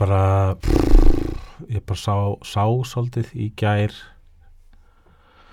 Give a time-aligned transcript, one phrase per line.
[0.00, 0.56] Ég, ég bara
[1.68, 3.92] ég bara sá, sá svolítið í gær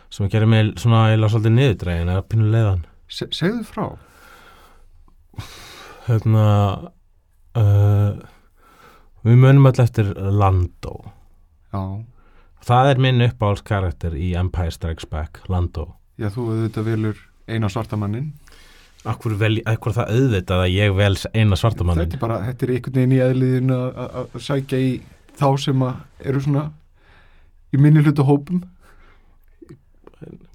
[0.09, 2.85] sem að gera mig svona eða svolítið niðurdregin eða pínu leiðan.
[3.11, 3.87] Se segðu frá.
[6.07, 6.45] Hérna
[7.59, 8.15] uh,
[9.27, 11.11] við munum alltaf eftir Lando.
[11.73, 12.03] Já,
[12.63, 15.95] það er minn uppáhaldskarakter í Empire Strikes Back, Lando.
[16.17, 18.31] Já þú auðvitað velur eina svartamannin
[19.07, 22.73] Akkur, vel, akkur það auðvitað að ég vel eina svartamannin Þetta er bara, þetta er
[22.75, 24.89] einhvern veginn í eðliðin að sækja í
[25.37, 25.85] þá sem
[26.27, 26.65] eru svona
[27.71, 28.63] í minni hlutu hópum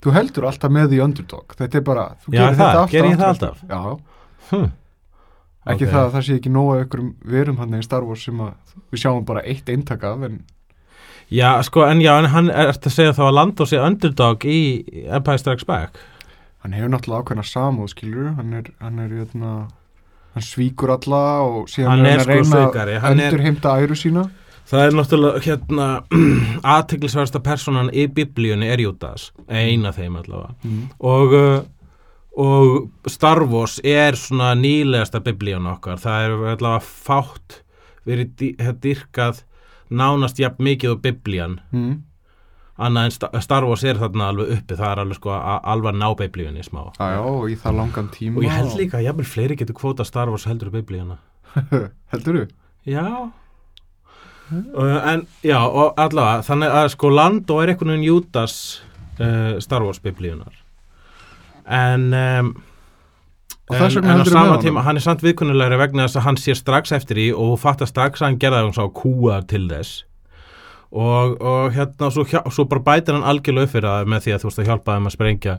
[0.03, 2.95] Þú heldur alltaf með því underdog Þetta er bara, þú Já, gerir það, þetta alltaf
[2.97, 3.53] geri ég það aftur.
[3.53, 3.69] alltaf?
[3.69, 4.71] Já, hm.
[5.73, 5.93] ekki Ok.
[5.93, 7.05] það að það sé ekki nóga ykkur
[7.37, 10.41] verum hann í Star Wars sem að við sjáum bara eitt eintak af en
[11.33, 14.59] Já, sko, en já, en hann er að segja þá að Lando sé underdog í
[15.07, 15.97] Empire Strikes Back
[16.63, 19.53] hann hefur náttúrulega ákveðna samúð skilur hann er, hann er jötna,
[20.35, 23.97] hann svíkur alla og síðan Hann er hann að sko reyna að er- endurheimta æru
[23.99, 24.25] sína.
[24.73, 25.87] Það er náttúrulega hérna
[26.77, 30.55] aðteglisversta personan í biblíunni er Júdas, eina þeim allavega.
[30.65, 30.85] Mm.
[31.01, 31.63] og, uh,
[32.39, 37.59] og Star Wars er svona nýlegasta biblíun okkar, það er allavega fátt
[38.09, 39.43] verið hérna dyrkað
[39.93, 41.99] nánast jafn mikið á biblían, Mm.
[42.79, 45.35] Annað en Sta- Star Wars er þarna alveg uppi, það er alveg sko
[45.75, 46.87] alveg ná biblíunni smá.
[46.99, 48.39] Já, og í það langan tíma.
[48.41, 51.19] Og ég held líka að jafnvel fleiri getur kvóta Star Wars heldur í biblíuna.
[52.13, 52.45] Heldur þú?
[52.89, 53.07] Já.
[54.53, 58.55] Uh, En já, og allavega þannig að sko Lando er einhvern veginn Júdas
[59.21, 60.59] uh, Star Wars biblíunar
[61.65, 62.51] en um,
[63.71, 66.93] en, en á sama tíma hann er samt viðkunnulegri vegna þess að hann sér strax
[66.93, 70.03] eftir í og fattar strax að hann gerða það sá kúa til þess
[70.93, 74.43] og, og hérna svo, svo bara bætir hann algjörlega upp fyrir það með því að
[74.43, 75.57] þú veist að hjálpa þeim að sprengja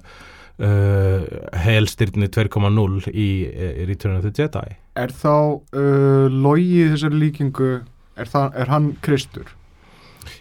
[0.61, 1.25] uh,
[1.66, 4.77] helstyrni 2.0 í, í Return of the Jedi.
[4.99, 9.53] Er þá uh, logi þessari líkingu er, það, er hann Kristur?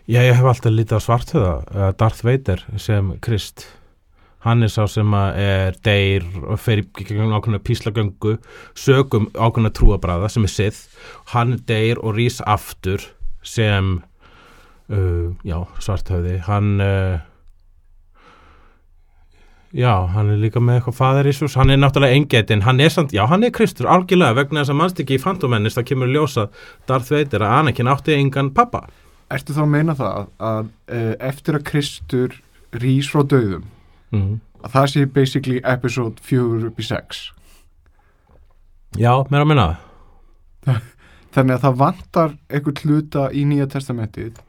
[0.06, 3.66] Já, ég hef alltaf lítið á svartöða uh, Darth Vader sem Krist.
[4.42, 8.36] Hann er sá sem að er deyr og fer í gegnum ákveðna píslagöngu
[8.74, 10.80] sögum ákveðna trúabræða sem er Sith.
[11.30, 13.04] Hann deyr og rís aftur
[13.46, 14.00] sem
[14.92, 17.20] uh, já, svartöði hann uh,
[19.72, 23.24] já, hann er líka með eitthvað faðerísus, hann er náttúrulega engetinn, hann er samt, já,
[23.30, 26.48] hann er Kristur algjörlega vegna þess að mannst ekki í fantomennist það kemur ljósa
[26.88, 28.86] Darth Vader að Anakin átti engan pappa
[29.32, 32.40] Ertu þá að meina það að, uh, eftir að Kristur
[32.76, 33.64] rís frá döðum
[34.12, 34.32] mm.
[34.66, 37.22] að það sé basically episode 4 upp í 6
[39.00, 39.68] Já, mér að minna
[40.66, 40.82] það.
[41.34, 44.40] þannig að það vantar einhvern hluta í Nýja testamentið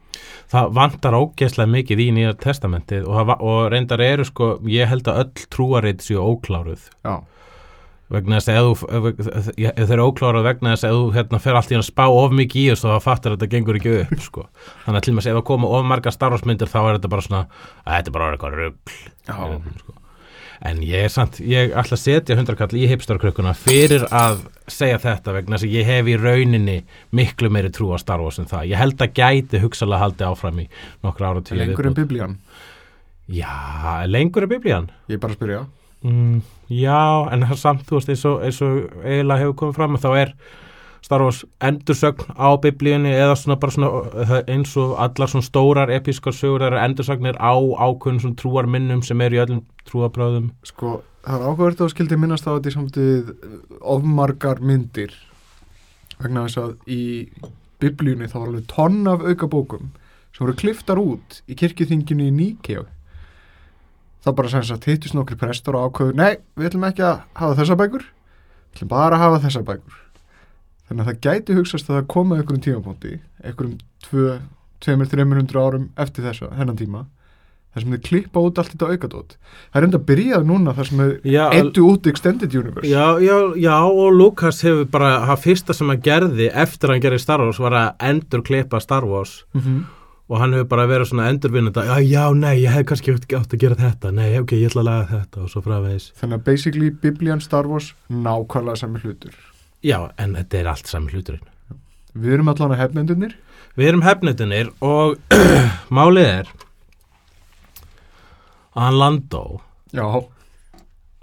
[0.52, 5.08] Það vantar ógeðslega mikið í nýja testamentið og, það og reyndar eru sko, ég held
[5.10, 7.14] að öll trúareit séu ókláruð Já,
[8.14, 11.86] vegna þess að þeir eru ókláruð vegna þess að þú hérna, fer allt í að
[11.88, 14.46] spá of mikið í þessu þá fattar þetta gengur ekki upp sko.
[14.84, 17.28] þannig að til og með ef það koma of marga starfsmyndir þá er þetta bara
[17.28, 17.44] svona,
[17.84, 19.36] að þetta er bara eitthvað rugl já,
[19.82, 20.00] sko.
[20.64, 25.34] En ég er samt, ég ætla að setja hundrakall í hipstarkrökkuna fyrir að segja þetta
[25.36, 26.76] vegna þess að ég hef í rauninni
[27.14, 28.70] miklu meiri trú á Star Wars en það.
[28.72, 30.66] Ég held að gæti hugsalega haldið áfram í
[31.04, 32.36] nokkra ára tíu lengur en biblían?
[33.28, 34.90] Já, lengur er biblían.
[35.12, 35.64] Ég bara spyrja.
[36.04, 39.76] Mm, Já, en það er samt, þú veist, eins og, eins og eiginlega hefur komið
[39.76, 40.30] fram að þá er
[41.04, 46.32] Star Wars endursögn á biblíunni eða svona bara svona eins og allar svona stórar episkar
[46.32, 51.50] sögur eru endursagnir á ákveðin svona trúarminnum sem eru í öllum trúabröðum Sko, það er
[51.50, 53.28] ákveðvert að þú skildi minnast á þetta í samtíð
[53.94, 55.12] ofmargar myndir.
[56.22, 57.02] Vegna þess að í
[57.84, 59.90] biblíunni þá var alveg tonn af aukabókum
[60.32, 62.86] sem voru kliftar út í kirkjuþinginu í Níkjö
[64.24, 67.60] það bara sem sagt hittist nokkri prestar og ákveðu nei, við ætlum ekki að hafa
[67.60, 68.08] þessar bækur.
[68.72, 70.00] Við ætlum bara að hafa þessar bækur
[70.88, 73.12] þannig að það gæti hugsast að það koma einhverjum tímapunkti
[73.44, 73.76] einhverjum
[74.84, 77.04] 2-300 árum eftir þessa, þennan tíma
[77.74, 79.32] þar sem þið klippa út allt þetta aukadót.
[79.72, 82.86] Það er enda að byrjað núna þar sem þið eittu út Extended Universe.
[82.86, 87.04] Já, já, já, og Lucas hefur bara, það fyrsta sem hann gerði eftir að hann
[87.08, 89.42] gerði Star Wars var að endur klippa Star Wars.
[89.54, 89.84] Mhm.
[90.24, 93.58] og hann hefur bara verið svona endurvinnandi já, já, nei, ég hef kannski átt að
[93.60, 94.10] gera þetta.
[94.10, 96.06] Nei, ok, ég ætla að laga þetta og svo framvegis.
[96.16, 99.34] Þannig að basically Biblian Star Wars nákvæmlega sami hlutur
[99.84, 101.44] já, en þetta er allt sami hluturinn.
[102.14, 103.32] Við erum allan að hefnendunir
[103.74, 105.16] Við erum hefnutinir og
[105.98, 106.50] málið er
[108.74, 109.40] að hann Landó
[109.94, 110.06] já.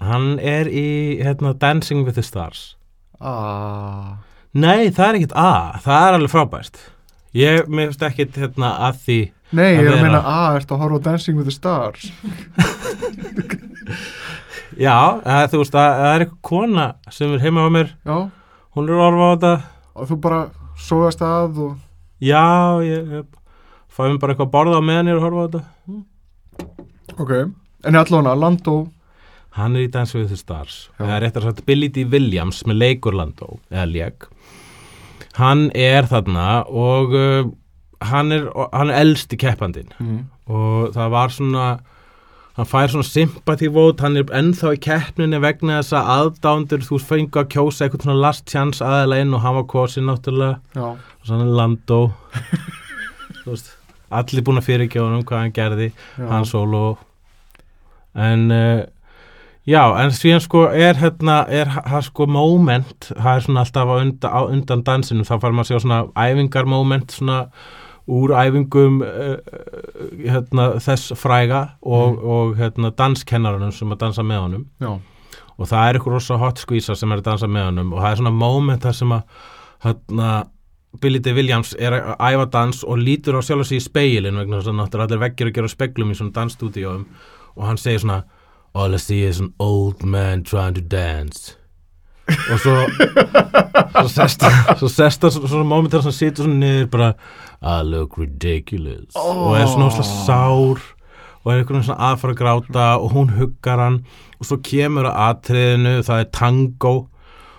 [0.04, 0.84] hann er í
[1.22, 2.74] hérna, Dancing with the Stars.
[3.20, 4.18] Ah.
[4.52, 5.50] Nei, það er ekkit A,
[5.80, 6.80] það er alveg frábært.
[7.36, 9.18] Ég meðist ekkit hérna, að því
[9.56, 12.10] nei, ég er að meina að ertu að horfa á Dancing with the Stars?
[14.82, 17.90] Já, að, þú veist, að, að það er eitthvað kona sem er heima á mér.
[18.08, 18.16] Já,
[18.76, 19.52] hún er orfa á þetta
[19.92, 20.40] og þú bara
[20.80, 21.72] sóðast að og
[22.22, 23.24] Já, ég, ég
[23.90, 27.32] fæ mér bara eitthvað að borða meðan ég er að horfa á þetta ok,
[27.88, 28.76] en allan að Landó
[29.52, 30.76] Hann er í Dancing with the Stars.
[30.96, 32.06] Það er eftir að sagt Billy D.
[32.08, 34.28] Williams með leikur Landó, eða leik
[35.36, 37.50] Hann er þarna og uh,
[38.08, 40.20] hann, er, hann er elsti keppandinn mm.
[40.52, 41.66] og það var svona
[42.58, 46.98] hann fær svona sympathy vote hann er ennþá í keppninu vegna þess að aðdándur þú
[47.00, 50.58] fengu að kjósa eitthvað svona last chance aðeila inn og hann var kosin náttúrulega.
[50.76, 52.00] Já, og svona Landó
[53.42, 53.70] Þú veist,
[54.12, 56.26] allir búin að fyrirgjóða um hvað hann gerði já.
[56.28, 56.82] hann solo.
[58.14, 58.82] En uh,
[59.66, 64.52] já, en síðan sko er hérna, er það sko moment, það er svona alltaf undan,
[64.52, 67.38] undan dansinu, þá fær maður að sjá svona æfingar moment, svona
[68.10, 69.36] úr æfingum uh,
[70.24, 74.68] hérna, þess fræga og, og hérna, danskennarunum sem að dansa með honum.
[74.82, 74.96] Já,
[75.58, 78.10] og það er ykkur rosa hot squeeza sem er að dansa með honum og það
[78.10, 79.46] er svona moment þar sem að
[79.86, 80.30] hérna,
[81.00, 81.32] Billy D.
[81.36, 84.78] Williams er að æfa dans og lítur á sjálf sig í speilin vegna þess að
[84.80, 87.06] náttúrulega allir veggir að gera speglum í svona dansstúdíóum
[87.56, 88.22] og hann segir svona
[88.74, 91.56] All I see is an old man trying to dance
[92.30, 92.74] og svo
[93.92, 94.44] svo sest
[94.78, 97.08] svo sest það svona moment þar sem situr svona niður bara
[97.62, 99.14] I look ridiculous.
[99.14, 100.82] Og er svona óslega sár
[101.42, 104.00] og er einhvern veginn svona aðfara að gráta og hún huggar hann.
[104.38, 106.94] Og svo kemur að atriðinu, það er tango.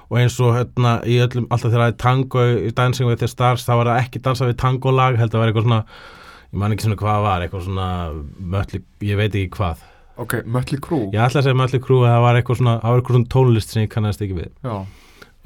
[0.10, 3.32] Og eins og hérna í öllum, alltaf þegar það er tango í Dancing with the
[3.32, 5.80] Stars, þá var það ekki dansað við tangolag, held að vera eitthvað svona
[6.54, 7.88] ég man ekki svona hvað það var, eitthvað svona
[8.54, 9.88] mölli, ég veit ekki hvað
[10.18, 12.94] ok, Mötli Krú ég ætla að segja mölli krú að það var eitthvað svona, það
[12.94, 14.76] var eitthvað svona tónlist sem ég kannast ekki við já.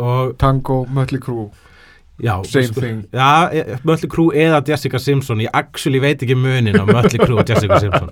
[0.07, 1.49] og Tango, Mötli Krú
[2.23, 3.03] já, Same thing.
[3.13, 3.29] já,
[3.87, 7.79] mölli krú eða Jessica Simpson, ég actually veit ekki munin á mölli krú og Jessica
[7.79, 8.11] Simpson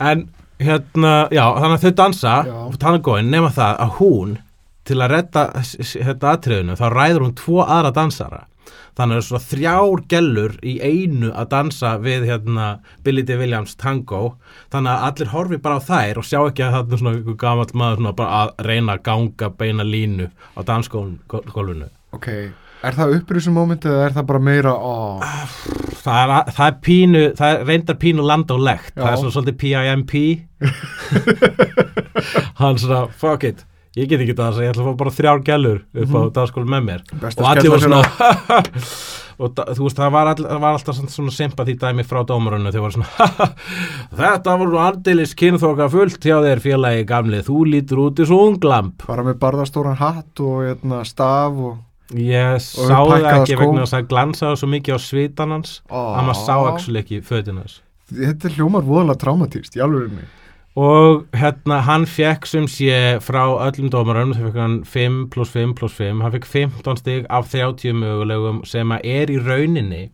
[0.00, 0.28] en
[0.60, 2.56] hérna já, þannig að þau dansa Já.
[2.80, 4.36] tangoin nema það að hún
[4.88, 8.40] til að redda þetta atriðinu þá ræður hún tvo aðra dansara
[8.98, 12.68] þannig að svona þrjár gellur í einu að dansa við hérna
[13.06, 13.36] Billy D.
[13.40, 14.34] Williams tango.
[14.72, 17.38] Þannig að allir horfi bara á þær og sjá ekki að það er svona einhver
[17.44, 21.88] gamall maður svona bara að reyna að ganga beina línu á dansgólfinu.
[22.16, 22.28] Ok,
[22.82, 25.22] er það upprýsum moment eða er það bara meira ó,
[26.00, 29.02] það er, það er pínu, það er reyndar pínu land og lekt, Já.
[29.02, 30.14] það er svona svolítið PIMP
[32.60, 33.66] hann svona, fuck it
[33.98, 36.86] ég get ekki það, ég ætla að fá bara þrjár gælur upp á dagskólu með
[36.86, 37.02] mér.
[37.22, 38.02] Best og að allir var svona
[39.40, 42.82] og þú veist, það var, all, það var alltaf svona, sympathy dæmi frá dómarunnu þau
[42.84, 43.50] var svona
[44.20, 49.06] þetta nú andilis kynþoka fullt hjá þér félagi gamli, þú lítur út í svo unglamp
[49.08, 53.62] bara með barðastóran hatt og hérna, staf og ég sá það ekki skó.
[53.62, 55.76] vegna þess að glansaði svo mikið á svitan hans.
[55.86, 56.00] Ó.
[56.18, 57.80] að maður sá ekki fötin hans.
[58.10, 60.28] Þetta er hljómar voðalega traumatíst í alveg mig
[60.78, 65.74] og hérna hann fekk sem sé frá öllum dómarum sem fekk hann 5 pluss 5
[65.78, 70.04] pluss 5 hann fekk 15 stig af 30 mögulegum sem að er í rauninni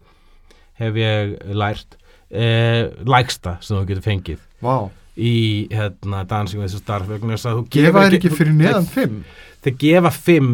[0.80, 1.98] hef ég lært
[2.30, 7.50] eh, lægsta sem þú getur fengið Vá, í hérna Dancing with the Stars vegna þess
[7.50, 9.20] að þú gefa þér ekki fyrir neðan þeir, 5
[9.66, 10.50] þeir gefa 5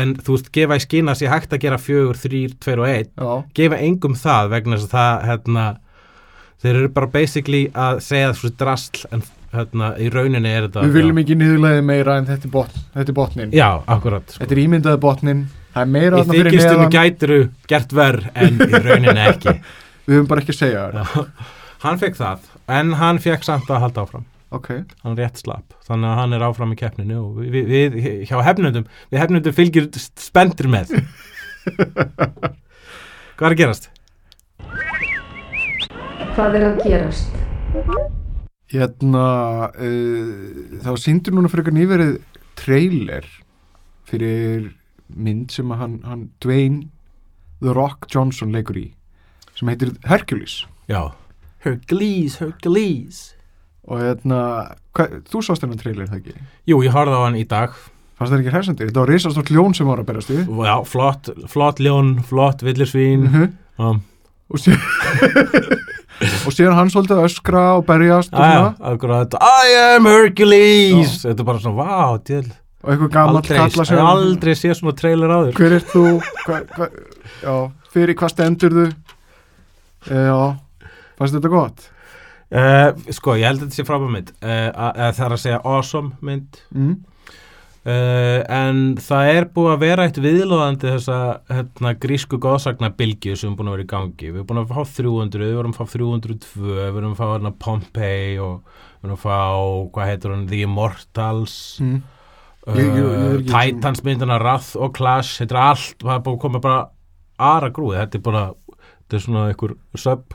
[0.00, 2.88] en þú veist gefa í skina að sé hægt að gera 4, 3, 2 og
[2.88, 5.64] 1 Já, gefa engum það vegna þess að það hérna,
[6.62, 9.22] þeir eru bara basically að segja þessu drasl en
[9.54, 13.10] hérna, í rauninni er þetta við viljum ekki niðurlega meira en þetta er, botn, þetta
[13.10, 14.42] er botnin já, akkurat sko.
[14.44, 15.40] Þetta er ímyndaði botnin
[15.70, 16.90] Það er meira í þarna fyrir neðan.
[16.96, 17.38] gætiru
[17.70, 19.52] gert verð en í rauninni ekki.
[20.10, 21.26] Við höfum bara ekki að segja það Já.
[21.84, 22.48] hann fekk það
[22.80, 24.24] en hann fekk samt að halda áfram.
[24.50, 24.68] Ok,
[25.04, 28.40] hann rétt slapp, þannig að hann er áfram í keppninu og við, við, við hjá
[28.42, 29.86] hefnundum við hefnundum fylgjur
[30.18, 30.90] spendir með.
[33.38, 33.86] Hvað er að gerast?
[36.36, 37.36] Hvað er að gerast?
[38.70, 39.24] hérna
[39.74, 42.12] uh, þá síndur núna fyrir eitthvað nýverið
[42.60, 43.26] trailer
[44.10, 44.68] fyrir
[45.10, 46.86] mynd sem að hann, hann Dwayne
[47.60, 48.86] The Rock Johnson leikur í
[49.58, 50.62] sem heitir Hercules.
[50.88, 51.10] Já,
[51.64, 53.18] Hercules, Hercules.
[53.90, 54.40] Og hérna,
[54.94, 56.44] hva, þú sást hennar trailer það ekki?
[56.70, 57.74] Jú, ég horfði á hann í dag.
[58.20, 60.46] Fannst það ekki hræsandi, þetta var risastórt ljón sem var að berast við.
[60.68, 64.02] Já, flott, flott ljón, flott villirsvín mm um,
[64.50, 65.78] og síðan
[66.20, 69.36] og síðan hann svolítið öskra og berjast og, svona, akkurat.
[69.40, 71.20] I am Hercules!
[71.24, 72.44] Þetta er bara svona, vá, til
[72.80, 75.56] og eitthvað gammal kalla hef aldrei sé svona trailer áður.
[75.58, 76.04] Hver er þú?
[76.46, 76.86] Hva, hva,
[77.42, 77.54] já,
[77.92, 78.84] fyrir hvað stendur þú?
[80.08, 80.38] E, já,
[81.20, 81.90] fannst þetta gott?
[82.50, 84.32] Uh, Sko, ég held að þetta sé frábæð mynd.
[84.40, 84.70] Uh,
[85.14, 86.62] Það er að segja awesome mynd.
[86.74, 86.96] Mm.
[87.80, 91.14] Uh, en það er búið að vera eitt viðlóðandi þessa
[91.48, 94.26] hérna, grísku góðsagnabilgju sem er búin að vera í gangi.
[94.28, 97.24] Við erum búin að fá 300, við erum að fá 302 við erum að fá
[97.30, 98.58] hérna, Pompeii og
[99.00, 99.38] við erum að fá,
[99.96, 101.56] hvað heitur hann The Immortals.
[101.80, 102.02] Mm.
[102.68, 106.14] uh, Ég- ég- ég er ekki- Titans myndina Wrath og Clash, þetta er allt það
[106.18, 106.80] er búin að koma bara
[107.40, 108.44] aðra grúi þetta er bara,
[108.76, 110.34] þetta er svona einhver sub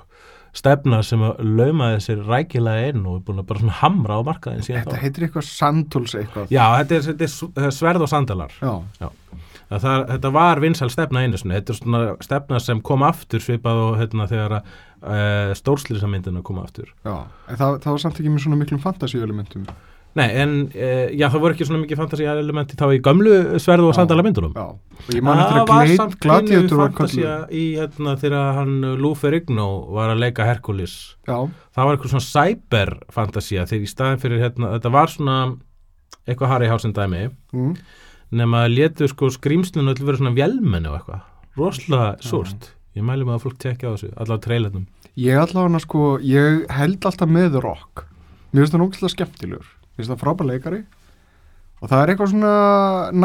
[0.56, 4.22] stefna sem að laumaði sér rækilega inn og er búin að bara svona hamra á
[4.30, 5.04] markaðin síðan þetta þá.
[5.04, 6.54] heitir eitthvað sandúls eitthvað.
[6.54, 8.58] Já, þetta er, þetta er sverð og sandalar.
[8.62, 9.10] Já,
[9.66, 13.44] að það, þetta var vinsal stefna einu sinni, þetta er svona stefna sem kom aftur
[13.44, 16.94] svipað og hérna þegar að uh, stórslýsamyndina kom aftur.
[17.06, 17.16] Já.
[17.50, 19.68] en það, það var samt ekki með svona miklum fantasíuelementum
[20.16, 23.98] Nei, en uh, já, það voru ekki svona mikið fantasíaelementi þá í gömlu sverðu og
[23.98, 24.54] sandala myndunum.
[24.56, 24.70] Já,
[25.02, 29.68] og ég man eftir að gladiator var fantasía í hérna þegar hann Lou Ferrigno
[29.98, 30.96] var að leika Hercules.
[31.28, 31.36] Já,
[31.76, 35.38] það var eitthvað svona cyber fantasía þegar í staðin fyrir hérna, þetta var svona
[36.26, 37.28] eitthvað Harry Housen dæmi.
[37.56, 37.78] Mm.
[38.36, 41.28] nema að letu sko skrýmslinu öll vera svona vélmenni og eitthvað.
[41.60, 42.72] Rosalega súrt.
[42.96, 47.06] Ég mæli mig að fólk tekja á þessu allavega trailertum ég allavega sko ég held
[47.08, 48.06] alltaf með rock.
[48.52, 50.84] Mér finnst það nógislega skemmtilegur finnst það frábær leikari.
[51.82, 52.54] Og það er eitthvað svona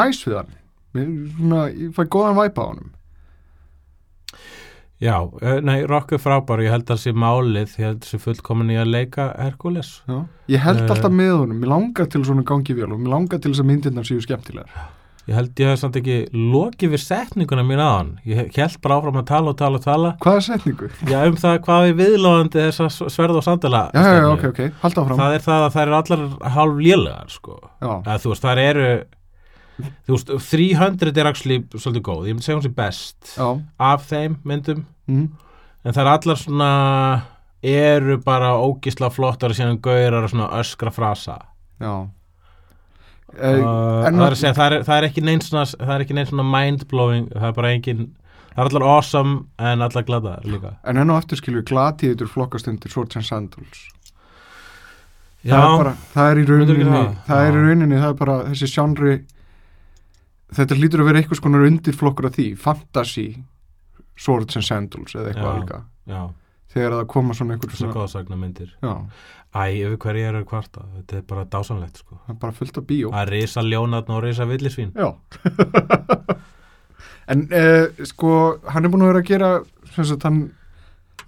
[0.00, 0.56] næs við hann.
[1.36, 2.90] Svona, ég fæ góðan væpa á honum.
[5.00, 6.60] Já, eh, nei, Rock er frábær.
[6.60, 10.02] Ég held að sé málið, ég held að sé fullkomin í að leika Hercules.
[10.06, 10.26] Já.
[10.48, 10.88] ég held Eh.
[10.92, 13.70] alltaf með honum, mér langar til svona gangi vel og mér langar til þess að
[13.70, 14.68] myndirnar séu skemmtilegar
[15.30, 19.20] ég held ég hef samt ekki lokið við setninguna mín hann ég held bara áfram
[19.20, 20.10] að tala og tala og tala.
[20.25, 20.90] Hvaða setningu?
[21.06, 24.60] já, um það hvað við viðlóðandi þessa sverð og sandala já, já, já, ok, ok,
[24.82, 25.22] halda áfram.
[25.22, 27.56] Það er það að það eru allar hálf lélegar sko.
[27.78, 28.90] Já, að þú veist, það eru
[29.80, 33.49] þú veist, 300 er actually svolítið góð, ég myndi segja hún sé best já,
[33.90, 34.87] af þeim myndum.
[35.10, 35.28] Mm.
[35.84, 36.72] en það er allar svona
[37.70, 41.38] eru bara ógisla flottar og síðan gaurar og svona öskra frasa.
[41.80, 42.08] Já
[43.34, 46.16] uh, uh, það, er segja, það, er, það er ekki neins svona það er ekki
[46.18, 48.04] neins svona mind-blowing það er bara engin,
[48.50, 49.37] það er allar awesome
[49.70, 50.75] en allar gladaðar líka.
[50.84, 53.84] En enn og aftur skilur gladiður flokkast undir Swords and Sandals.
[55.40, 56.88] Já, það er, bara, það er í rauninni
[57.26, 57.44] það?
[57.46, 59.14] er í rauninni, það er bara þessi sjanri
[60.56, 63.28] þetta hlýtur að vera einhvers konar undirflokkur af því, fantasy
[64.20, 65.80] swords and sandals eða eitthvað líka.
[66.10, 66.20] Já,
[66.70, 68.92] þegar það koma svona einhver svona svona góðsagna myndir já,
[69.54, 72.12] æ, yfir hverju er að kvarta þetta er bara dásanlegt sko.
[72.26, 73.06] Það er bara fullt af bíó.
[73.16, 74.90] Að risa ljónatn og risa villisvín.
[74.94, 75.08] Já.
[77.30, 78.30] En uh, sko
[78.74, 79.48] hann er búin að vera að gera
[79.94, 80.38] sem sagt hann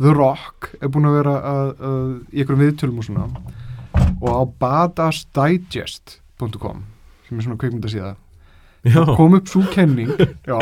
[0.00, 3.24] The Rock er búin að vera að, að, í einhverjum viðtölum og svona.
[4.18, 6.78] Og á badasdigest.com
[7.28, 8.12] sem er svona kveikmyndasíða
[8.82, 10.10] já, kom upp svo kenning.
[10.48, 10.56] Já.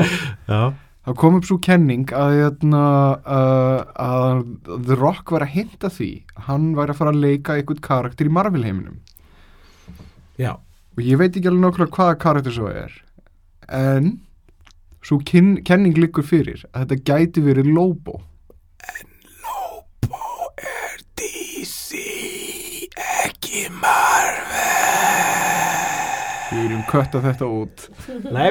[0.50, 0.62] Já,
[1.10, 2.80] það kom upp svo kenning að, hérna,
[3.26, 4.42] uh, að
[4.86, 8.28] The Rock var að hinta því að hann væri að fara að leika einhvern karakter
[8.30, 9.00] í Marvel heiminum.
[10.38, 10.52] Já.
[10.94, 12.94] Og ég veit ekki alveg nákvæmlega hvaða karakter svo er
[13.70, 14.20] en
[15.06, 18.20] svo kenning liggur fyrir að þetta gæti verið Lobo.
[19.42, 20.22] Lobo
[20.60, 22.04] er DC
[23.24, 24.46] ekki Marvel.
[26.50, 27.90] Við erum kötta þetta út.
[28.30, 28.50] Nei,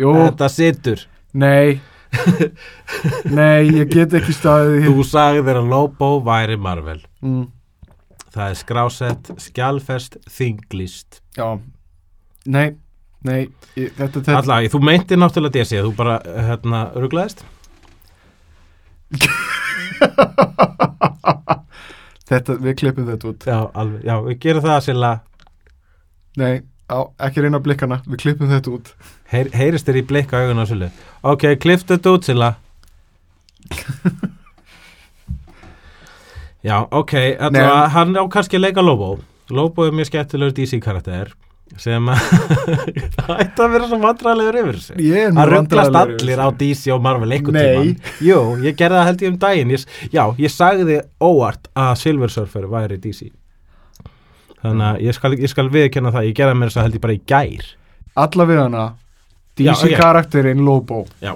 [0.00, 1.06] Jú, þetta situr.
[1.36, 1.80] Nei
[3.38, 7.00] nei, ég get ekki staðið Þú sagðir að Lobo væri Marvel.
[7.24, 7.44] Mm,
[8.32, 11.48] Það er skrásett, skjálfest, þinglist já,
[12.46, 12.76] nei
[13.26, 17.44] nei, ég, þetta, þetta Alla, þú meinti náttúrulega DC Þú bara, hérna, ruglaðist?
[22.28, 23.44] Þetta, við klippum þetta út.
[23.48, 25.12] Já, alveg, já, við gerum það Silla.
[26.38, 26.54] Nei,
[26.88, 28.92] á, ekki reyna blikkana, við klippum þetta út.
[29.32, 30.88] Heyr, Heyrist þér í blikka augun á Sillu
[31.28, 32.54] Ok, klift þetta út Silla.
[36.64, 37.12] Já, ok
[37.52, 39.18] Nei, en- Hann á kannski að leika Lobo.
[39.54, 41.30] Lobo er mjög skemmtilegur DC karakter
[41.76, 42.16] sem að
[43.18, 44.94] það ætti að vera svo vandræðilegur yfir þessu.
[45.04, 46.48] Ég að rugglast allir á.
[46.56, 47.42] DC og Marvel Nei.
[47.44, 47.90] tímann.
[48.24, 49.74] Jú, ég gerði það held ég um daginn.
[49.76, 53.28] Ég, Já, ég sagði óvart að Silver Surfer væri DC
[54.62, 57.04] Þannig að ég skal, ég skal viðkenna það Ég gerði mér þess að held ég
[57.04, 57.68] bara í gær.
[58.18, 58.86] Alla við hana
[59.58, 59.94] DC ok.
[60.00, 61.04] karakterinn Lobo.
[61.22, 61.34] Já.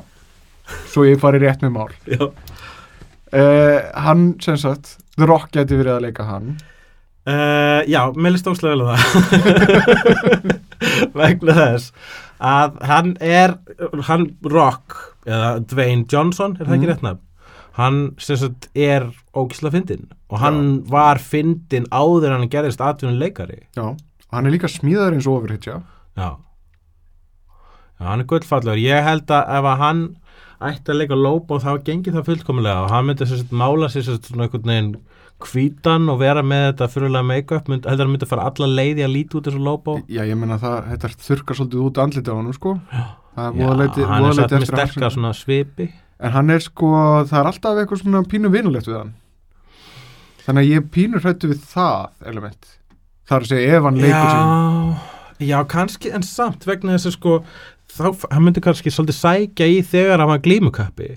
[0.91, 1.89] Svo ég fari rétt með mál.
[2.07, 6.53] Já, uh, hann sem sagt The Rock gæti verið að leika hann.
[7.23, 10.13] Uh, já, mér líst óslega vel á það.
[11.19, 11.93] Vegna þess
[12.43, 13.55] að hann er
[14.09, 14.97] hann Rock
[15.29, 16.91] eða Dwayne Johnson, er það ekki Mm.
[16.91, 17.21] rétt nafn
[17.79, 23.63] hann sagt er ógislega fyndin og hann var fyndin áður en hann gerðist atvinnum leikari
[23.77, 26.29] já, og hann er líka smíðar eins og ofurhitja já.
[26.29, 26.33] já
[28.07, 28.81] hann er gullfallur.
[28.81, 30.03] Ég held að ef að hann
[30.63, 34.29] ætti að leika Lobo þá gengi það fullkomulega og hann myndi sagt mála sér sagt
[34.31, 34.93] svona einhvern veginn
[35.43, 37.71] hvítan og vera með þetta fyrirlega make-up.
[37.71, 40.61] Mynd, heldur hann myndi fara alla leiði að líti út þessu Lobo já, ég menna
[40.63, 42.77] það, þetta þurkar svolítið út andliti á hann sko.
[42.93, 45.89] Já, hann er satt með sterkar svipi
[46.23, 46.93] en hann er sko,
[47.29, 49.13] það er alltaf eitthvað svona pínu vinulegt við hann.
[50.47, 52.73] Þannig að ég er pínu hrættu við það element.
[53.29, 55.11] Það er að segja ef hann leikur sín
[55.43, 57.37] Já, kannski en samt vegna þess að sko
[57.93, 61.09] þá, hann myndi kannski svolítið sækja í þegar hann var glímukappi.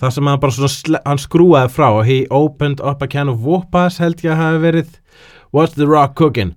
[0.00, 4.00] Það sem hann bara svona, hann skrúaði frá he opened up a can of whoopas
[4.02, 4.96] held ég að hafi verið.
[5.54, 6.54] What's the rock cooking?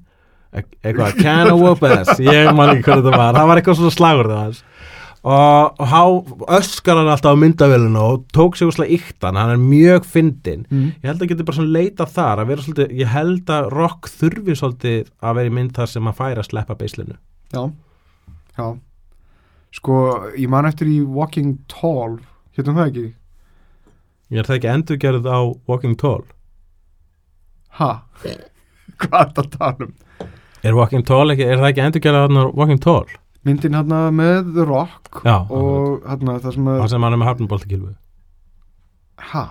[0.51, 3.95] E- eitthvað, can of whoopas ég man ekki hvað þetta var, það var eitthvað svona
[3.95, 4.63] slagur það hans
[5.21, 6.01] og, og há,
[6.57, 10.87] öskar hann alltaf á myndavélinu og tók sig úrslega yktan, hann er mjög fyndin mm.
[11.03, 14.09] ég held að geta bara svona leita þar að vera svolítið, ég held að rock
[14.09, 17.19] þurfi svolítið að vera í mynd þar sem hann fær að sleppa beislinu.
[17.53, 17.63] Já,
[18.57, 18.67] já.
[19.71, 19.95] Sko,
[20.35, 22.17] ég man eftir í Walking Tall
[22.57, 23.07] hétum það ekki?
[24.31, 26.25] Ég er það ekki endurgerð á Walking Tall?
[27.77, 27.93] Ha,
[29.05, 29.97] hvað er það að tala um?
[30.61, 35.23] Er Walking Tall ekki, er það ekki endurgerð á Walking Tall myndin hann með Rock
[35.25, 37.91] já, og hann það sem að það sem hann er með hafnaboltakilfu
[39.31, 39.45] ha,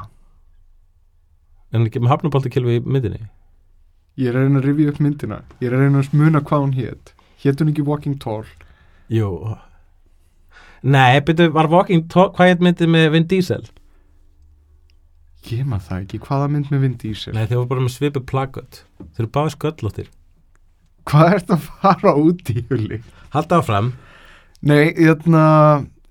[1.70, 3.24] er hann ekki með hafnaboltakilfu í myndinni?
[4.20, 5.36] Ég er að reyna að rifja upp myndina.
[5.62, 7.12] Ég er að reyna að smuna hvað hún hét.
[7.40, 8.48] Hét hún ekki Walking Tall?
[9.08, 9.30] Jú.
[10.82, 13.62] Nei, byrju, var Walking Tall hvað heit myndið með Vin Diesel?
[15.48, 17.32] Ég maður það ekki, hvaða mynd með Vin Diesel?
[17.36, 20.10] Nei, þeir voru bara með svipu plaggöt þeir eru báði sköllóttir
[21.08, 23.00] hvað er þetta að fara út í huli
[23.34, 23.92] halda áfram.
[24.66, 25.44] Nei, hérna,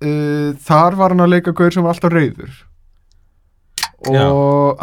[0.02, 2.58] uh, þar var hann að leika gauður sem var alltaf reyður
[4.08, 4.26] og Já.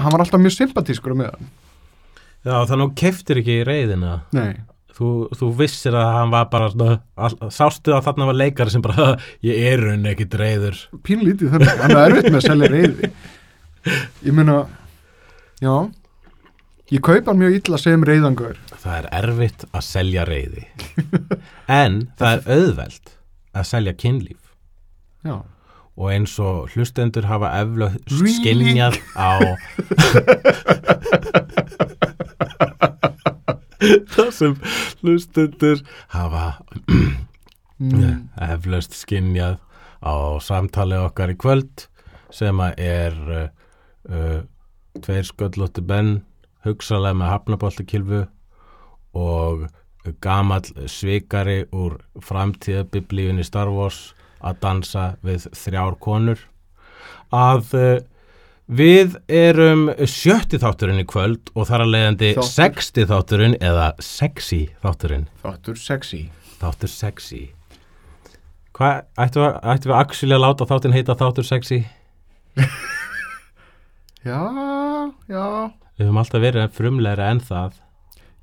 [0.02, 1.46] hann var alltaf mjög sympatískur með hann.
[2.44, 4.58] já, þannig að keftir ekki reyðina Nei,
[4.92, 5.08] þú,
[5.40, 6.98] þú vissir að hann var bara svona,
[7.56, 9.06] sástu að þarna var leikari sem bara
[9.48, 13.10] ég er raun ekki reyður pínlítið þannig, hann er erfitt með að selja reyði.
[14.26, 14.58] Ég meina,
[15.62, 15.72] já,
[16.92, 18.56] ég kaupa hann mjög illa sem reyðangaur.
[18.78, 20.64] það er erfitt að selja reyði
[21.68, 23.06] en það er auðvelt
[23.56, 24.42] að selja kynlíf
[25.26, 25.36] Já,
[25.96, 28.34] og eins og hlustendur hafa efla Really?
[28.36, 29.30] skinjað á
[34.14, 34.54] það sem
[35.02, 35.82] hlustendur
[36.14, 36.44] hafa
[36.88, 39.58] mm, eflaust skinjað
[40.06, 41.86] á samtali okkar í kvöld
[42.34, 43.48] sem að er uh,
[44.10, 44.40] uh,
[45.02, 46.18] tveir sköllótti benn
[46.66, 48.22] hugsalega með hafnaboltakilfu
[49.16, 49.66] og
[50.22, 54.12] gamall svikari úr framtíðabiblíunni Star Wars
[54.44, 56.44] að dansa við þrjár konur
[57.34, 57.88] að uh,
[58.66, 65.28] við erum sjötti þátturinn í kvöld og þar að leiðandi sexti þátturinn eða sexy þátturinn
[65.42, 66.26] þáttur sexy.
[66.60, 67.42] Þáttur sexy
[68.76, 71.78] Hvað, ættum við, ættum við actually að láta þáttinn heita þáttur sexy?
[74.26, 74.42] Já,
[75.30, 75.70] já.
[75.96, 77.78] Við höfum alltaf verið frumlegra en það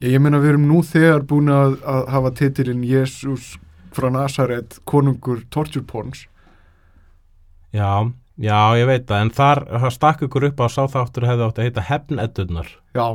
[0.04, 3.54] Ég, ég meina við erum nú þegar búin að, að hafa titilinn Jésús
[3.94, 6.26] frá Nazaret, konungur torture porns.
[7.74, 8.10] Já,
[8.42, 11.62] já, ég veit það En þar, það stakk ykkur upp á sá þáttur hefði átt
[11.62, 13.08] að heita hefneddunar Já,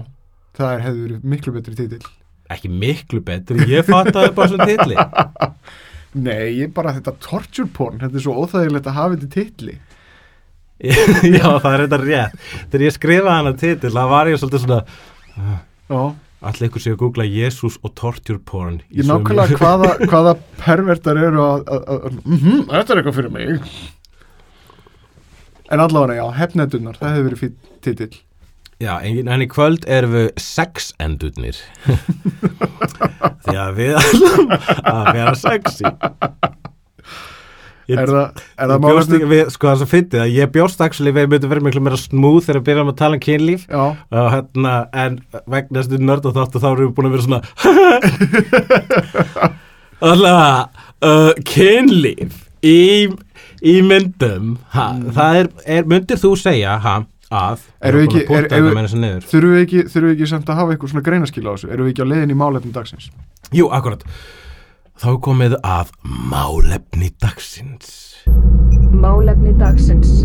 [0.59, 2.01] það er hefði miklu betri titil.
[2.49, 4.99] Ekki miklu betri, ég fattaði upp á þessum titli
[6.29, 9.75] Nei, ég bara þetta torture porn, þetta er svo óþægilegt að hafa þetta titli.
[11.39, 14.81] Já, það er þetta rétt Þegar ég skrifaði hana titil, það var ég svolítið svona
[15.89, 16.03] Já,
[16.39, 21.43] Allir ykkur sé að googla Jesus og torture porn ég nákvæmlega hvaða, hvaða pervertar eru
[21.43, 23.73] að, að, að, mm þetta er eitthvað fyrir mig.
[25.69, 28.21] En allavega, já, hefnedunnar, það hefði verið fýtt titill.
[28.79, 31.59] Já, en, en í kvöld erum við sex endurnir
[33.43, 35.91] Því að við ætlum að vera sexy
[37.89, 39.19] Ég, Er það, er það málefni?
[39.31, 42.43] við, sko það sem fyndið að ég bjóst actually við myndum vera miklu meira smúð
[42.45, 43.63] þegar við byrjum að tala um kynlíf
[44.13, 45.17] og hérna, en
[45.55, 47.41] vegna þessu nörd og þáttu þá erum við búin að vera svona
[49.99, 50.69] Alltaf,
[51.03, 53.09] uh, kynlíf í,
[53.67, 55.49] í myndum ha, það er,
[55.79, 56.93] er, myndir þú segja ha,
[57.35, 60.75] að Erum við er ekki- er- þurfum við ekki, þurfum við ekki samt að hafa
[60.77, 61.71] eitthvað svona greinaskil á þessu?
[61.75, 63.09] Erum við ekki á leiðin í málefnum dagsins?
[63.57, 64.05] Jú, akkurat.
[64.99, 67.91] Þá komið að málefni dagsins.
[68.99, 70.25] Málefni dagsins.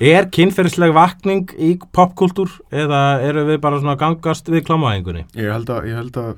[0.00, 5.26] Er kynferðisleg vakning í popkultúr eða eru við bara svona að gangast við klámvæðingunni?
[5.36, 6.30] Ég held að, ég held að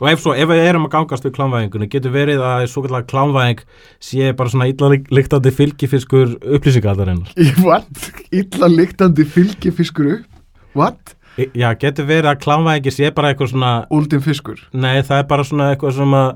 [0.00, 3.08] Og ef svo, ef við erum að gangast við klámvæðingunni, getur verið að svo kallar
[3.08, 3.64] klámvæðing
[4.02, 7.32] sé bara svona illa líktandi fylgifiskur upplýsingaldarinnar?
[7.64, 8.10] What?
[8.28, 10.40] Illa lyktandi fylgifiskur upp?
[10.76, 11.16] What?
[11.40, 15.46] Já, getur verið að klámvæðingi sé bara eitthvað svona, Úldin fiskur nei það er bara
[15.48, 16.32] svona eitthvað sem að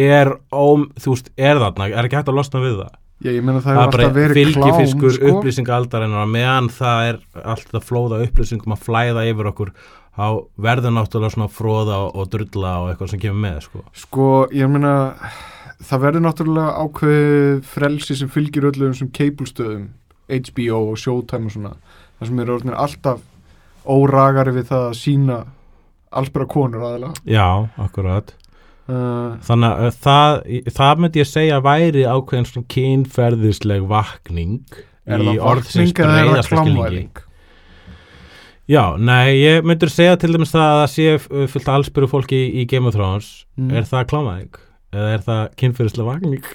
[0.00, 2.96] er óm, þú veist, er þarna, er ekki hægt að losna við það?
[3.20, 5.30] Já, ég meina það Það er er alltaf verið klám fylgifiskur sko.
[5.34, 7.18] upplýsingaldarinnar meðan það er
[7.52, 9.72] alltaf flóða upplýsingum að flæða yfir okkur
[10.16, 10.26] þá
[10.56, 13.82] verður náttúrulega svona fróða og, drulla og eitthvað sem kemur með sko.
[13.92, 14.94] Sko, ég meina
[15.84, 19.90] það verður náttúrulega ákveðið frelsi sem fylgir öllum sem keipulstöðum
[20.30, 21.74] HBO og Showtime og svona
[22.20, 23.20] það sem eru alltaf
[23.86, 25.38] óragari við það að sína
[26.10, 27.46] alls bara konur aðeins Já,
[27.80, 28.34] akkurat
[28.90, 30.38] uh, Þannig að það,
[30.80, 34.78] það myndi ég segja væri ákveðin svona kynferðisleg vakning
[35.10, 37.26] Er það vakning eða er það klámvæðing?
[38.70, 42.50] Já, nei, ég myndur segja til dæmis það að það sé fullt allsbyrju fólki í,
[42.62, 43.74] í Game of Thrones Mm.
[43.76, 44.58] Er það klámvæðing?
[44.90, 46.46] Eða er það kynferðisleg vakning?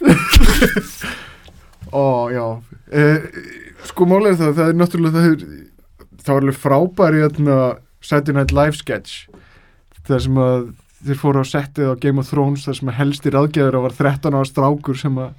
[1.95, 3.27] Ó, já uh,
[3.85, 5.59] Sko, málega það, það er náttúrulega það, er,
[6.25, 7.57] það var alveg frábæri hérna,
[8.05, 9.25] Saturday Night Live sketch.
[10.05, 10.67] Það sem að
[11.05, 14.38] þeir fóru á settið á Game of Thrones þar sem að helsti ráðgæður var 13
[14.38, 15.33] ára strákur sem að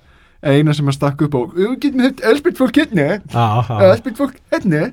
[0.46, 3.06] eina sem að stakk upp á "Við getum hitt elspyrt fólk hérna.
[3.90, 4.92] Elspyrt fólk hérna.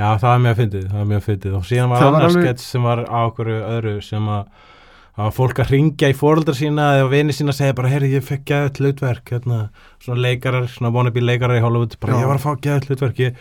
[0.00, 1.54] Já, það var mjög fyndið, það var mjög fyndið.
[1.58, 4.44] Og síðan var annars skets sem var á okkur öðru sem að
[5.18, 8.24] að fólk að ringja í fóreldra sína eða vini sína að segja bara, herri, ég
[8.24, 9.58] fekk gæðut hlutverk hérna,
[10.02, 12.20] svona leikarar, svona wannabe leikarar í Hollywood, bara Já.
[12.22, 13.32] ég var að fá gæðut hlutverk ég,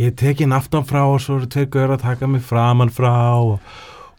[0.00, 3.12] ég teki inn aftan frá og svo eru tveir gauður að taka mig framan frá
[3.36, 3.58] og,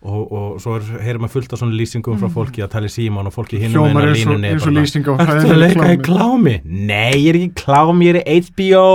[0.05, 2.93] og, og svo er, heyrir maður fullt af svona lýsingum frá fólki að tala í
[2.93, 4.69] síman og fólki hinn hljómar meina eins og, línunni er eins og
[5.17, 6.55] bara, lýsing á í klámi.
[6.63, 8.87] Nei, ég er ekki í klámi, ég er í HBO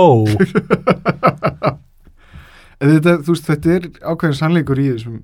[2.79, 5.17] En þetta, þú veist, þetta er ákveðin sannleikur í þessum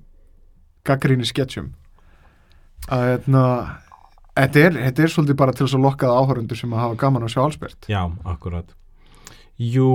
[0.86, 1.70] gaggríni sketchum
[2.92, 3.44] að hérna
[4.36, 7.26] þetta er, þetta er svolítið bara til þess að lokkaða áhörundur sem að hafa gaman
[7.26, 8.74] að sjá allsbært Já, akkurat.
[9.62, 9.92] Jú,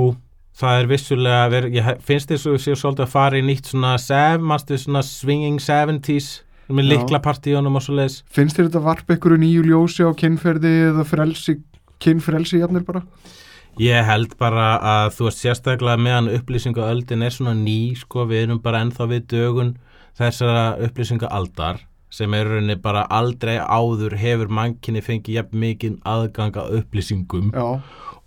[0.56, 3.96] það er vissulega ver, ég finnst þess að séu svolítið að fara í nýtt svona,
[4.00, 6.30] sev, manstu, svona swinging 70s
[6.70, 10.72] með likla partíunum og svo leiðis finnst þér þetta varpa ykkur nýju ljósi á kynferði
[10.92, 11.58] eða frelsi,
[12.02, 13.04] kynfrelsi jafnir bara?
[13.80, 18.46] Ég held bara að þú veist sérstaklega meðan upplýsinga öldin er svona ný sko, við
[18.46, 19.76] erum bara ennþá við dögun
[20.18, 26.56] þessara upplýsinga aldar sem er rauninni bara aldrei áður hefur mannkinni fengið jafn mikið aðgang
[26.58, 27.50] að upplýsingum.
[27.54, 27.80] Já,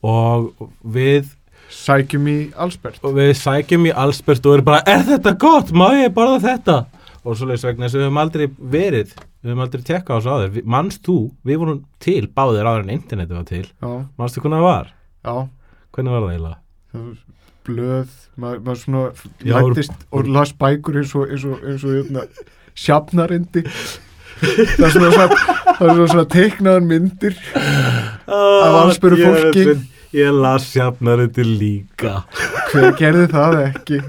[0.03, 1.33] og við
[1.73, 5.87] sækjum í allsbært og við sækjum í allsbært og erum bara, er þetta gott, má
[5.97, 6.77] ég borða þetta?
[7.23, 8.45] Og svo leiðis vegna þess að við höfum aldrei
[8.77, 10.49] verið við höfum aldrei tekka á þessu áður.
[10.57, 11.15] Við- manst þú,
[11.47, 14.91] við vorum til báðir áður en interneti var til, Já, manstu hvernig það var?
[15.23, 15.35] Já,
[15.95, 16.59] hvernig var það eiginlega?
[16.93, 17.21] Það var
[17.63, 19.03] blöð maður, maður svona
[19.47, 22.25] Já, lættist og las bækur eins og, eins og, eins og hérna,
[22.75, 23.63] sjafnarindi.
[24.43, 25.27] Það er svona, svona,
[25.71, 27.37] er svona, svona teiknaðan myndir
[28.27, 29.65] Af allsbæru fólki.
[30.13, 32.13] ég las sjafnar þetta líka.
[32.73, 34.01] Hver gerði það ekki?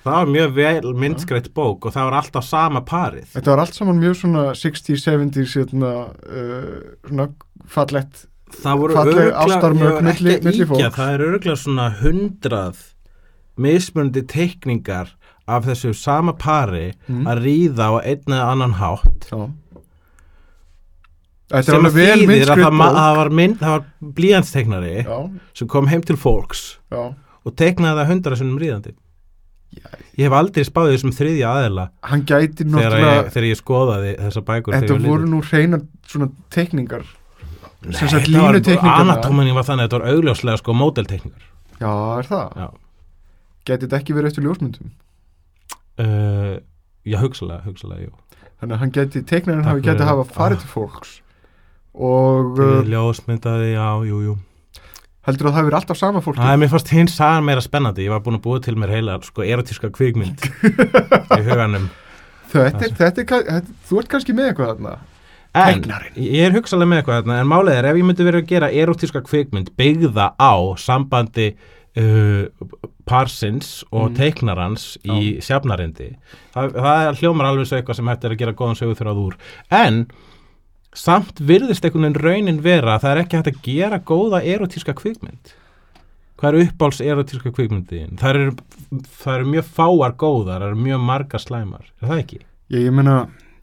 [0.00, 3.28] Það var mjög vel myndskreitt bók og það var alltaf sama parið.
[3.34, 5.92] Þetta var allt saman mjög svona 60s, 70s hérna,
[6.24, 6.74] uh,
[7.10, 7.28] svona
[7.68, 8.24] fallett
[8.58, 10.96] það voru ég fólks.
[10.96, 12.80] það er öruglega svona hundrað
[13.60, 15.14] mismunandi teikningar
[15.56, 17.26] af þessu sama pari Mm.
[17.26, 19.28] að ríða á einn eða annan hátt.
[19.30, 19.40] Já.
[21.66, 23.28] Sem að þýðir að það, það var,
[23.74, 23.84] var
[24.14, 25.16] blíjansteiknari já,
[25.58, 26.60] sem kom heim til fólks
[26.94, 27.08] já,
[27.42, 28.92] og teiknaði það hundra sinnum ríðandi.
[30.18, 31.50] Ég hef aldrei spáðið þessum þriðja
[32.26, 37.04] gæti þegar ég, þegar ég skoðaði þessa bækur þetta voru nú hreinar svona teikningar.
[37.82, 38.36] Nei, þetta
[38.84, 41.44] var- anatóminin var þannig að þetta var augljóslega sko módelteikningar.
[41.80, 42.56] Já, er það?
[42.62, 42.68] Já.
[43.86, 44.90] þetta ekki verið eftir ljósmyndum
[46.00, 46.58] uh,
[47.06, 48.14] já, hugsalega, hugsalega, jú.
[48.60, 50.08] Þannig að hann gæti, teiknarinn hafi gæti fyrir.
[50.10, 50.64] hafa farið Ah.
[50.64, 51.12] til fólks.
[51.94, 54.34] Og uh, ljósmyndaði, já, jú, jú.
[55.26, 58.04] Heldur að það verið alltaf sama fólki Það er mér fannst hins sagan meira spennandi.
[58.06, 60.46] Ég var búin að búa til mér heila sko erotíska kvikmynd
[61.36, 61.90] í huganum.
[62.50, 64.94] Þetta er, þetta er, þetta, þú ert kannski með eitthvað þarna.
[65.50, 66.16] En Teiknarinn.
[66.24, 68.68] ég er hugsalega með eitthvað þarna En málið er ef ég myndi verið að gera
[68.84, 71.48] erotíska kvikmynd byggða á sambandi
[71.98, 72.46] uh,
[73.10, 74.16] parsins og Mm.
[74.20, 76.12] teiknarans í sjafnarindi.
[76.54, 79.38] Það, það hljómar alveg svo eitthvað sem hægt er að gera góðan sögur þurrað úr.
[79.70, 80.04] En
[80.94, 84.94] samt virðist einhvern veginn raunin vera að það er ekki hægt að gera góða erotíska
[84.98, 85.52] kvikmynd.
[86.40, 88.52] Hvað er uppáls erotíska kvikmyndin það eru,
[89.20, 91.84] það eru mjög fáar góðar það eru mjög margar slæmar.
[92.00, 92.38] Er það ekki?
[92.70, 93.16] ég, ég meina,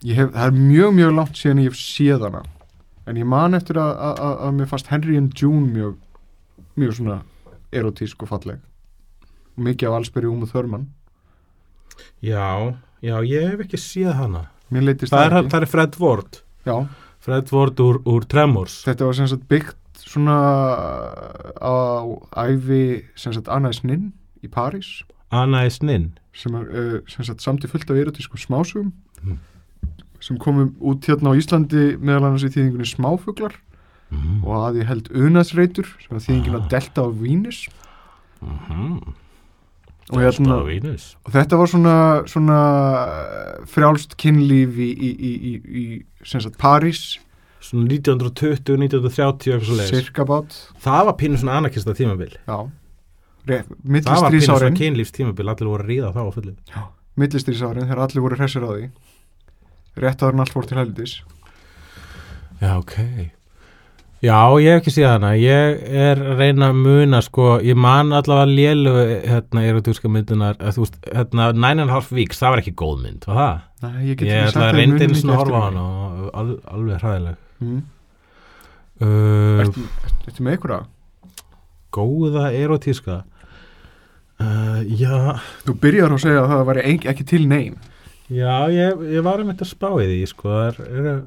[0.06, 2.42] ég hef, það er mjög mjög langt síðan ég hef séð hana.
[3.08, 5.96] En ég man eftir að, að, að, að mér fannst Henry and June mjög
[6.78, 7.18] mjög svona
[7.72, 8.60] erotísk og falleg.
[9.58, 10.86] Mikið af Allsberg Úmu Þörmann.
[12.22, 14.44] Já, já, ég hef ekki séð hana.
[14.70, 16.40] Það það, er, það er Fred Ward.
[16.68, 16.76] Já,
[17.24, 18.82] Fred Ward úr, úr Tremors.
[18.86, 20.36] Þetta var sem sagt byggt svona
[21.58, 21.74] á
[22.46, 24.12] æfi sem sagt Anais Nin
[24.44, 25.02] í París.
[25.34, 29.40] Anna is Nin sem er uh, sem sagt samtíð fullt af erotískum smásugum Mm.
[30.22, 33.56] sem komum út hérna á Íslandi meðal annars í þýðingunni smáfuglar
[34.14, 34.40] mm.
[34.44, 37.60] og að ég held unaðsreitur sem var þýðingin að delta á Vínus
[38.40, 38.98] mm.
[40.08, 41.94] og, hérna, og þetta var svona,
[42.30, 42.58] svona
[43.70, 45.86] frjálst kynlíf í, í, í, í, í
[46.26, 47.18] sem sagt París.
[47.64, 52.30] Svona 1920, 1930 eitthvað svo leiðis cirkabát Það var pínu svona anarkista tímabil.
[52.46, 52.58] Já.
[53.48, 56.54] Það var pínu svona millistrísárin kynlífs tímabil Allir voru að ríða þá á fullu.
[57.18, 58.86] Millistrísárin þegar allir voru hressir á því.
[59.98, 61.16] Rétt áður en allt fór til helvitis.
[62.62, 62.94] Já, ok
[64.18, 68.10] Já, ég hef ekki séð hana Ég er að reyna að muna sko Ég man
[68.16, 68.94] allavega lélu
[69.30, 72.74] hérna erotúrska myndunar að, Þú veist, hérna Nine and a Half Weeks Það var ekki
[72.82, 73.60] góð mynd, var það?
[73.84, 75.54] Nei, ég get Ég ekki sagt að að ég reyndi muni eins mikið og horfa
[75.54, 77.80] á eftir hana og al, alveg hræðileg mm.
[79.06, 79.86] uh, Ertu,
[80.26, 80.90] ertu með ykkur að?
[81.98, 83.20] Góða erotíska
[84.42, 85.16] uh, Já
[85.62, 87.78] Þú byrjar að segja að það ein, ekki til neyn
[88.28, 91.20] Já, ég, ég var um þetta að spá í því sko, það er, er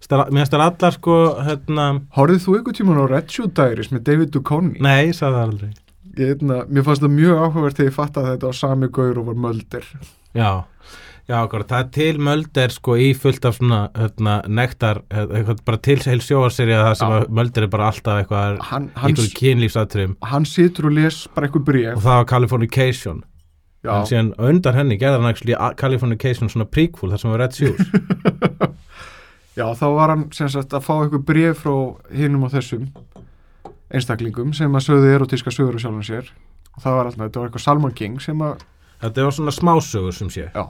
[0.00, 3.90] Stara, mér finnst það allar sko hérna, Horfðið þú ykkur tíman á Red Shoe Diaries
[3.92, 4.76] með David Duchovny?
[4.84, 5.70] nei, ég sagði það aldrei.
[6.18, 9.18] Ég, eitna, mér fannst það mjög áhugavert þegar ég fatt að þetta var sami gaur
[9.20, 9.84] og var möldir.
[10.38, 10.50] Já,
[11.28, 15.80] já, okkur, það er til mölder sko í fullt af svona hérna, nektar, eitthvað, bara
[15.88, 17.18] til heil sjóaserja það sem Já.
[17.20, 20.16] að mölder er bara alltaf eitthvað hann, einhverju kynlífsatriðum.
[20.32, 23.22] hann situr og les bara eitthvað og bréf það var Californication.
[23.86, 27.42] Já, en síðan á undan henni gerði hann actually Californication svona prequel þar sem var
[27.44, 27.78] Red Shoes
[29.58, 31.76] já, þá var hann sem sagt að fá eitthvað bréf frá
[32.14, 32.88] hinum og þessum
[33.88, 36.32] einstaklingum sem að sögðu erotíska sögur á sjálfum sér.
[36.76, 38.66] Og það var alltaf, þetta var eitthvað Salman King sem að,
[38.98, 40.48] Þetta var svona smásögur sem sé.
[40.50, 40.64] Já,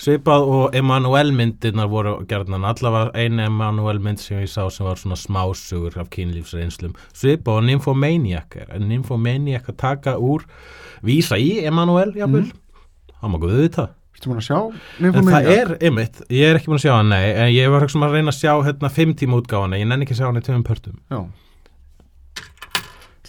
[0.00, 4.96] Svipað og Emanuel myndirnar voru gerðnan allavega einu Emanuel mynd sem ég sá sem var
[4.96, 6.94] svona smásögur af kynlífsreynslum.
[7.12, 10.46] Svipað og Nymphomaniac en Nymphomaniac að taka úr
[11.04, 12.46] vísa í Emanuel, jafnvel.
[13.18, 13.86] Það má guðu þetta
[14.24, 15.36] ertu múin að sjá En Nymphomania?
[15.36, 18.00] það er, einmitt, ég er ekki búin að sjá hann, nei en ég var ekki
[18.00, 20.44] að reyna að sjá hérna fimm tíma útgáfana ég nenni ekki að sjá hann í
[20.48, 20.96] tveim pörtum.
[21.12, 21.20] Já,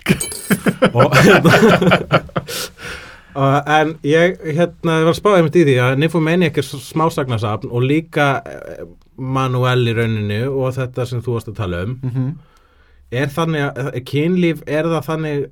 [0.96, 1.52] og hérna
[3.36, 7.84] Uh, en ég hérna var að spáða einmitt í því að Nymphomaniac er smásagnasafn og
[7.84, 8.86] líka eh,
[9.20, 11.98] Manuel í rauninu og þetta sem þú varst að tala um.
[12.00, 12.30] Mhm.
[13.12, 15.44] Er þannig að er kynlíf, er það þannig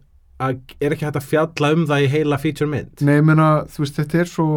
[0.43, 3.47] að er ekki hægt að fjalla um það í heila feature mynd Nei, ég meina,
[3.71, 4.47] þú veist, þetta er svo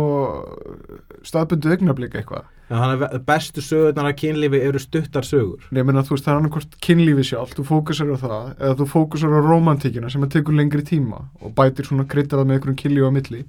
[1.27, 2.47] staðbundu augnablík eitthvað.
[2.67, 6.27] en þannig að bestu sögurnar af kynlífi eru stuttar sögur Nei, ég meina, þú veist,
[6.27, 10.27] það er annarkvort kynlífi sjálf, þú fókusar á það, eða þú fókusar á romantíkina sem
[10.27, 13.45] að tekur lengri tíma og bætir svona kryttar það með einhverjum kynlífi á milli.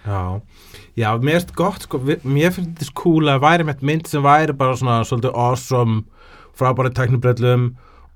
[0.00, 0.40] Já,
[0.96, 4.54] já, mér finnst gott sko, mér finnst þetta cool að væri með mynd sem væri
[4.56, 6.04] bara svona svolítið awesome
[6.56, 7.66] frábæri tæknibrellum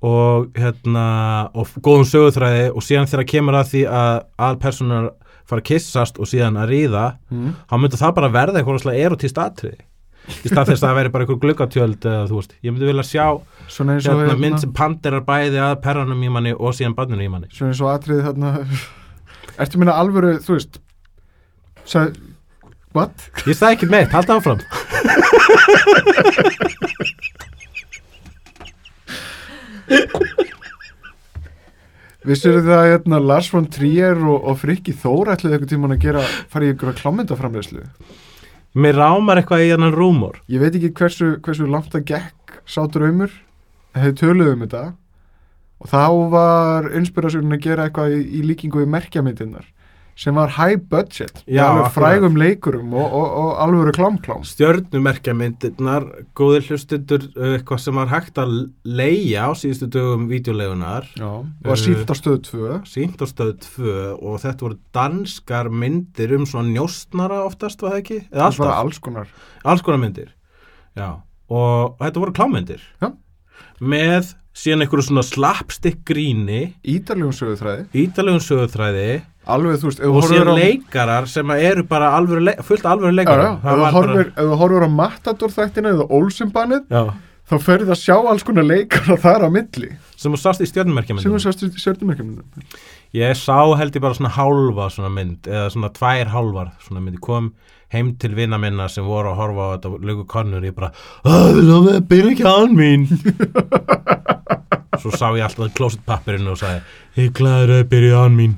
[0.04, 1.04] og hérna
[1.56, 5.04] og góðum sögutræði og síðan þegar kemur að því að aðalpersonar
[5.48, 7.50] fara að kissast og síðan að ríða Mm.
[7.70, 9.80] þá myndi það bara verða eitthvað svona erotíst atriði
[10.24, 13.02] í stað þess að það veri bara einhver glukkatjöld eða þú veist, ég myndi vilja
[13.04, 13.26] sjá
[13.68, 17.26] Svona eins og, hérna, mynd sem panderar bæði að perranum í manni og síðan banninu
[17.26, 18.48] í manni svona eins og atriði þarna,
[19.60, 20.72] ertu minna alvöru, þú veist,
[21.84, 22.16] sagði,
[22.96, 23.12] what?
[23.44, 24.60] Ég sagði ekki meitt, halda áfram
[32.24, 36.04] Vissir það að hérna, Lars von Trier og, og Frikki Þór ætlaði eitthvað tíman að
[36.06, 37.82] gera, fara í ykkur klámyndaframleyslu?
[38.80, 40.40] Mér rámar eitthvað í hennan rúmor.
[40.48, 43.34] Ég veit ekki hversu, hversu langt það gekk sá draumur,
[43.94, 44.84] hefði töluð um þetta.
[45.84, 49.68] Og þá var inspirasjónin að gera eitthvað í, í líkingu við merkjamyndirnar
[50.18, 54.44] sem var high budget Já, frægum leikurum og, og, og alvöru klámklám.
[54.46, 56.06] Stjörnumerkjamyndirnar,
[56.38, 58.54] góðir hlustundur eitthvað sem var hægt að
[58.86, 61.30] leia á síðustu dögum vídeolegunar Já,
[61.66, 66.46] var síft á stöð 2 sínt á stöð 2 og þetta voru danskar myndir um
[66.46, 68.20] svona njóstnara oftast, var það ekki?
[68.30, 69.36] Eða það var alltaf, alls konar.
[69.64, 70.32] Alls konar myndir
[70.94, 71.10] Já,
[71.50, 72.82] og þetta voru klámyndir.
[73.02, 73.10] Já.
[73.82, 76.76] með síðan einhverju svona slapstick gríni.
[76.86, 77.88] Ídaljum söguþræði.
[78.04, 79.08] Ítalegum sögutræði
[79.50, 83.60] alveg þú veist, þú og síðan á leikarar sem eru bara alvöru fullt alvöru leikarar.
[83.60, 86.90] ef þú þú horfir á Matador þættina eða Olsenbannið
[87.44, 89.90] þá ferði að sjá alls konar leikara þar á milli.
[90.16, 92.64] Sem þú sást í sem stjörnumerkjamyndum við sást í sértumörkjumundum
[93.14, 97.18] Ég sá held ég bara svona hálfa svona mynd eða svona tvær hálfar svona mynd
[97.18, 97.52] ég kom
[97.94, 100.90] heim til vina minna sem voru að horfa á þetta lögu konur ég bara
[101.22, 103.06] að vil það byrja ekki án mín.
[105.02, 108.56] Svo sá ég alltaf klósitpappirinn og sagði ég glæður að byrja án mín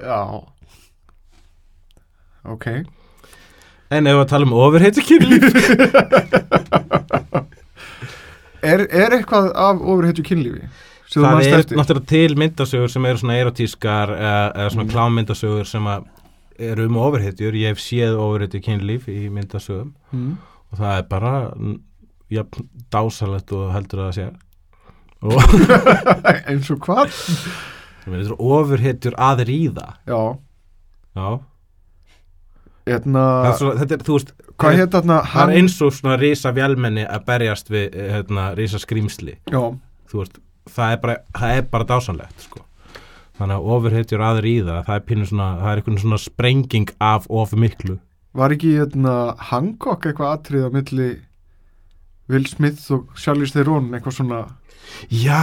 [0.00, 0.18] Já
[2.46, 2.66] Ok
[3.90, 5.44] En ef við tala um ofurheiti kynlíf
[8.66, 10.64] Er, er eitthvað af ofurhetju kynlífi?
[11.06, 11.76] sem þú Það er eftir?
[11.78, 14.90] náttúrulega til myndasögur sem eru svona erotískar eða, eða svona Mm.
[14.94, 16.06] klámyndasögur sem að
[16.58, 20.32] eru um ofurheitjur, ég hef séð ofurheitju kynlíf í myndasögum Mm.
[20.72, 21.76] og það er bara mm,
[22.30, 22.42] ja,
[22.90, 24.26] dásalegt og heldur að það sé
[26.50, 27.08] Eins og hvað?
[28.06, 29.86] Þetta er ofurheitjur að ríða.
[30.06, 30.20] Já,
[31.16, 31.28] Já,
[32.86, 35.92] hérna það svona, þetta er, þú veist Hvað það heit þarna það er eins og
[35.92, 39.60] svona rísa vélmenni að berjast við eh, hérna, rísa skrýmsli Já,
[40.12, 40.38] þú veist,
[40.72, 42.62] það er bara, það er bara dásanlegt sko.
[43.36, 47.26] þannig að ofurheitjur að ríða það er pínu svona, það er einhvern svona sprenging af
[47.28, 47.98] of miklu.
[48.36, 49.16] Var ekki hérna
[49.50, 51.08] Hancock eitthvað atrið á milli
[52.32, 54.40] Will Smith og Charlize Theron eitthvað svona,
[55.10, 55.40] já,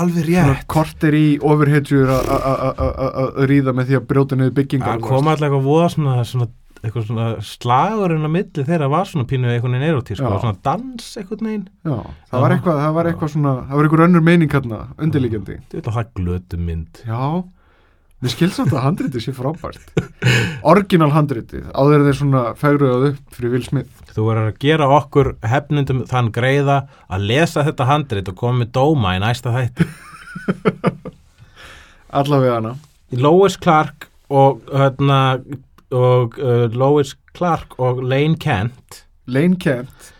[0.00, 4.36] alveg svona korter í ofurhetjur að- að- að- að að ríða með því að brjóta
[4.40, 6.48] niður byggingar það kom alltaf eitthvað voða svona, svona
[6.86, 10.28] eitthvað svona slagurinn á milli þeirra var svona pínu einhvern veginn erotísk Já.
[10.28, 11.68] og svona dans einhvern veginn.
[11.84, 11.96] Já,
[12.30, 14.80] það var eitthvað, það var eitthvað svona það var eitthvað önnur meining hérna,
[15.72, 17.02] veit að það glötu mynd.
[17.06, 17.44] Já,
[18.26, 19.92] mér skilst samt að handritið sé frábært.
[20.66, 24.02] Orginal handritið, áður þeir svona fegruðað upp fyrir Will Smith.
[24.16, 26.80] Þú verður að gera okkur hefnundum þann greiða
[27.12, 29.86] að lesa þetta handrit og koma með dóma í næsta þætti.
[32.18, 32.74] Allavega hana.
[33.14, 35.38] Lois Clark og hérna
[35.94, 39.04] og uh, Lois Clark og Lane Kent.
[39.30, 40.12] Lane Kent.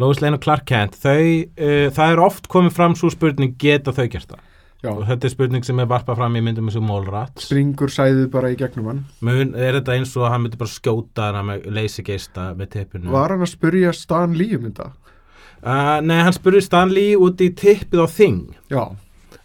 [0.00, 3.92] Lois Lane og Clark Kent þau, uh, það er oft komið fram svo spurning geta
[3.92, 4.47] þau gert það
[4.78, 7.48] Já, og þetta er spurning sem er varpað fram í myndum eins og Mallrats.
[7.48, 9.00] Springur sæðið bara í gegnum hann.
[9.26, 13.10] Mun, er þetta eins og að hann myndi bara skjóta hana með leysigeista með teppinu
[13.10, 14.86] Var hann að spurja Stan Lee um þetta?
[15.66, 18.84] uh, Nei, hann spurði Stan Lee út í tippið á Thing Já,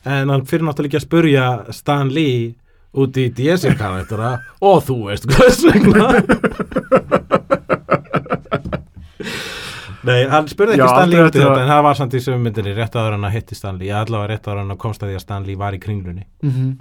[0.06, 2.52] en hann fyrir náttúrulega ekki að spurja Stan Lee
[2.94, 6.12] út í DSM-karaktera og þú veist hvers vegna
[10.04, 11.62] Nei, hann spurði ekki Já, Stan Lee aldrei út í þetta.
[11.64, 14.32] en það var samt í sömu myndinni rétt áður en að hitti Stan Lee, allavega
[14.34, 16.26] rétt áður en að komst að því að Stan Lee var í kringlunni.
[16.44, 16.74] Mm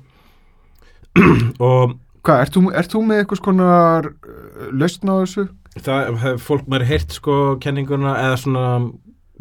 [1.69, 5.45] og Hvað, ert þú, ert þú með eitthvað skonar uh, lausn á þessu?
[5.83, 8.65] það hef fólk maður heyrt sko kenninguna eða svona,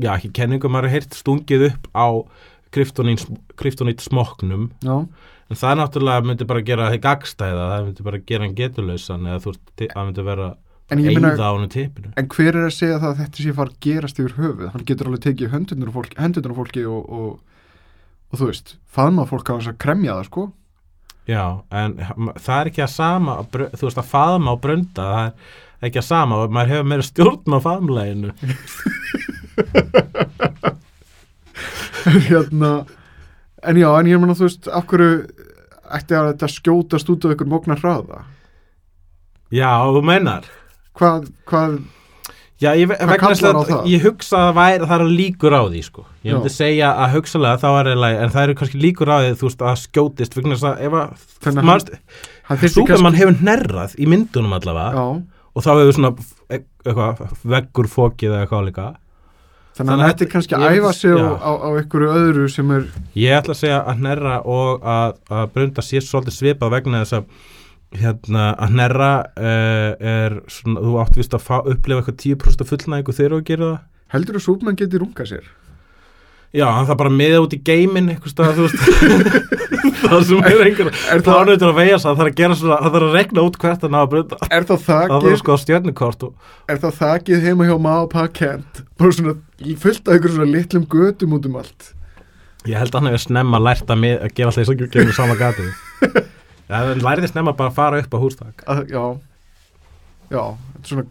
[0.02, 2.08] já ekki kenningu maður heyrt stungið upp á
[2.72, 4.96] kryptonít smoknum Já,
[5.52, 9.42] en það náttúrulega myndi bara gera þig gagstæða, það myndi bara gera hann getulausan eða
[9.44, 10.48] þú veist, það myndi vera
[10.92, 11.00] en
[12.20, 14.72] En hver er að segja það að þetta sé fara að gerast yfir höfuð?
[14.74, 17.32] Hann getur alveg tekið höndunur á fólki, hendurnar á fólki og, og,
[18.32, 20.44] og þú veist, faðma fólk á þess að kremja það, sko.
[21.32, 21.96] já, en
[22.36, 26.10] það er ekki að sama þú veist að faðma og brönda það er ekki að
[26.10, 28.30] sama og maður hefur meira stjórn á faðmleginu
[32.28, 32.72] hérna,
[33.64, 35.12] en já, en ég meina, þú veist, af hverju
[35.92, 38.26] ætti að þetta skjótast út á ykkur móknar hraða?
[39.54, 40.44] já, þú mennar
[41.02, 41.80] Hvað, hvað,
[42.62, 46.04] Já, ég, að ég hugsa að væri, það eru líkur á því sko.
[46.22, 49.32] ég myndi segja að hugsalega þá er eiginlega, en það eru kannski líkur á því
[49.42, 50.36] veist að skjótist
[52.76, 55.06] Súpermann hefur hnerrað í myndunum allavega Já,
[55.56, 56.12] og þá hefur svona
[56.52, 57.24] e- eitthvað,
[57.56, 58.88] veggur fókið eða eitthvað líka
[59.80, 61.30] þannig að að ætti kannski að æfa sig já.
[61.42, 62.86] á, á ykkur öðru sem er,
[63.18, 67.18] ég ætla að segja að hnerra og að, að brunda sé svolítið svipað vegna þess
[67.22, 67.50] að
[67.92, 73.16] hérna, að hnerra uh, er svona, þú átt vist að fá, upplifa eitthvað 10% fullnægingu
[73.18, 73.80] þegar þú gerir það
[74.16, 75.50] heldur að Súpermann geti runga sér?
[76.52, 78.82] Já, hann það bara miða út í geimin eitthvað stað, þú veist
[80.02, 82.96] það sem er einhver Er það, plánutur að veja það þarf að gera svona, það
[82.96, 85.62] þarf að regna út hvert að ná að brunda er það það þarf að skoða
[85.64, 88.84] stjörnukort og er það þakið heima hjá má og pakent?
[89.00, 89.38] Bara svona
[89.86, 91.88] fullt af ykkur svona litlum götum út um allt.
[92.68, 95.40] ég held að hann hefur snemma lært að, mið, að gera alltaf þess að
[96.12, 96.28] gera
[96.72, 99.06] það snemma bara að fara upp á hústak já,
[100.32, 100.44] já,
[100.82, 101.08] þetta er svona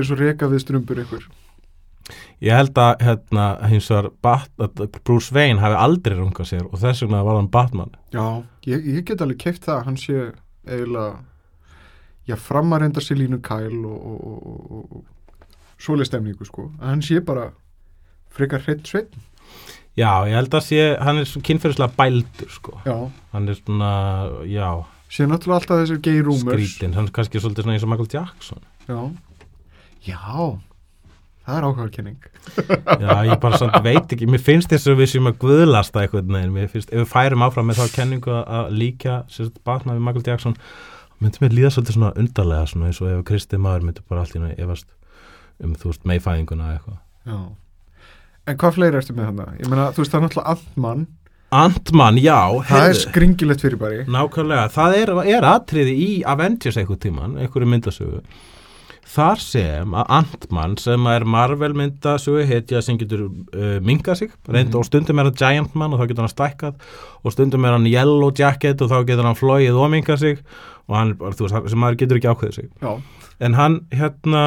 [0.00, 1.24] eins og reka við strumbur ykkur.
[2.44, 4.10] ég held að hérna, hins vegar
[5.04, 9.04] Bruce Wayne hafi aldrei rungað sér og þess vegna var hann Batman Já, ég, ég
[9.06, 10.30] get alveg keift það, hann sé
[10.66, 11.20] eiginlega,
[12.28, 16.68] já, framarenda sér línu kæl og, og, og, og, og svoleið stemningu, sko.
[16.80, 17.50] Að hann sé bara
[18.34, 19.14] frekar hreitt sveit.
[20.00, 22.96] Já, ég held að sé, hann er svo kynferðislega bældur sko, Já,
[23.34, 23.92] hann er svona
[24.48, 24.70] já,
[25.10, 26.48] sé náttúrulega alltaf þessir gay rumors.
[26.56, 29.00] skrítinn hann er kannski svolítið svona eins og Michael Jackson Já,
[30.08, 30.18] já,
[31.46, 32.18] það er ákvæðarkenning.
[33.00, 36.30] Já, ég bara samt veit ekki, mér finnst þess að við séum að guðlasta eitthvað
[36.30, 40.04] neginn, mér finnst, ef við færum áfram með þá kenningu að- líka sérst batna við
[40.06, 40.56] Michael Jackson,
[41.20, 44.36] myndi mér líða svolítið svona undarlega, svona eins og ef Kristi maður myndi bara allt
[44.38, 44.86] í náðu efast
[45.64, 47.00] um, þú veist, meifæðinguna eitthvað.
[47.26, 47.38] Já.
[48.48, 49.56] En hvað fleiri ertu með hann?
[49.60, 51.08] Ég meina, þú veist, það er náttúrulega Antmann
[51.50, 53.02] Ant-Man, já það er heyrðu.
[53.02, 58.20] skringilegt fyrir bari Nákvæmlega, það er, er atriði í Avengers einhvern tíman, einhverju myndasögu.
[59.10, 64.76] Þar sem að Ant-Man sem er Marvel myndasögu hetja sem getur uh, minkað sig reynd,
[64.78, 66.92] og stundum er hann Giant Man og þá getur hann stækkað
[67.24, 70.44] og stundum er hann Yellow Jacket og þá getur hann flóið og minkað sig
[70.86, 72.70] og hann, þú veist, sem maður getur ekki ákveðið sig.
[72.78, 72.94] Já,
[73.42, 74.44] en hann hérna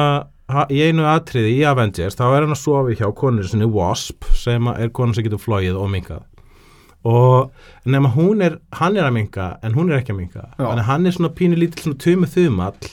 [0.70, 4.66] í einu atriði í Avengers þá er hann að sofi hjá konur sinni Wasp sem
[4.74, 6.24] er konur sem getur flóið og minkað.
[7.04, 7.50] Og
[7.88, 10.62] nema hún er hann er að minka en hún er ekki að minka Já.
[10.64, 12.92] þannig að hann er svona pínu lítill svona tumu þumall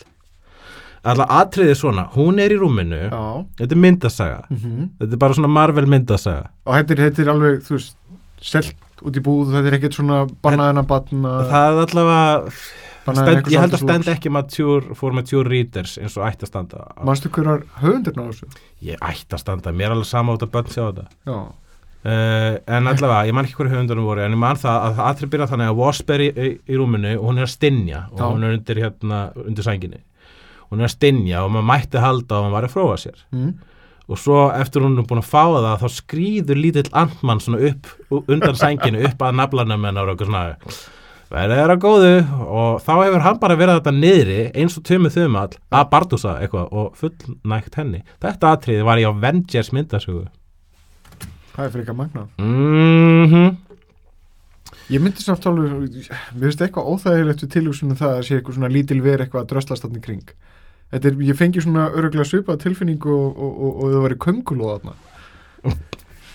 [1.01, 2.99] alltaf atriði svona hún er í rúminu.
[3.07, 3.23] Já.
[3.61, 4.41] þetta er myndasaga.
[4.51, 6.51] Mm þetta er bara svona Marvel myndasaga.
[6.67, 7.97] Og þetta er, þetta er alveg, þú veist
[8.41, 13.47] selt út í búð, þetta er ekkert svona bannaðina batna, það er allavega bannaðina stend,
[13.49, 16.83] ég held að stend ekki mature, for mature readers eins og ætti að standa.
[17.07, 18.51] Manstu hverjar höfundirna á þessu?
[18.85, 21.07] ég ætti að standa, mér er alveg sama út að bönn sjá þetta.
[21.29, 21.39] Já,
[22.01, 25.09] Uh, en allavega, ég man ekki hverju höfundunum voru en ég man það að það
[25.11, 27.99] aðri byrja þannig að Wasp er í, í, í rúminu og hún er að stinja
[28.07, 28.23] og Já.
[28.25, 29.99] hún er undir hérna, undir sænginni.
[30.71, 33.21] Hún er að stinja og maður mætti halda og maður var að fróa sér.
[33.29, 33.51] Mm.
[34.09, 37.91] og svo eftir hún er búin að fá það þá skrýður lítill andmann svona upp
[38.25, 40.81] undan sænginu upp að naflanum hennar og eitthvað svona
[41.31, 42.11] verðið er að góðu
[42.45, 46.75] og þá hefur hann bara verið þetta niðri eins og tömið þumall að Bardusa eitthvað
[46.81, 48.03] og fullnægt henni.
[48.23, 50.25] Þetta atriði var í Avengers myndasögu.
[51.51, 53.59] Það er frekar magna mhm.
[54.91, 55.71] Ég myndi samt alveg,
[56.35, 59.51] mér finnst eitthvað óþægilegt við tilhugsunum það að sé eitthvað svona lítil ver eitthvað að
[59.53, 60.33] dröslast í kring.
[60.91, 65.77] Er, ég fengi svona öruglega svipað tilfinningu og, og, og, og það væri köngulóð þarna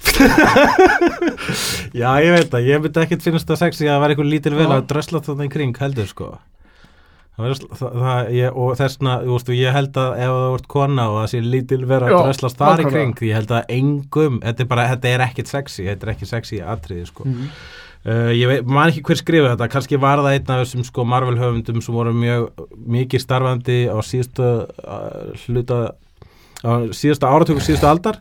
[2.01, 4.69] Já, ég veit það, ég myndi ekkert finnast það sexy að var eitthvað lítil vel
[4.69, 6.29] að drösla þarna í kring heldur sko.
[7.37, 10.69] Það var, það, það, ég, og þessna, þú veist, ég held að ef það vart
[10.73, 13.75] kona og það sé lítil vera að Já, dröslast þar í kring, ég held að
[13.77, 17.27] engum, þetta er bara, þetta er ekkert sexy, þetta er ekki sexy atriði sko.
[17.29, 17.51] Mm.
[18.07, 21.03] Uh, ég veit, man ekki hver skrifa þetta kannski var það einn af þessum sko
[21.11, 22.45] Marvel höfundum sem voru mjög
[22.95, 25.79] mikið starfandi á síðustu uh, hluta
[26.63, 28.21] á síðustu áratöku, síðustu aldar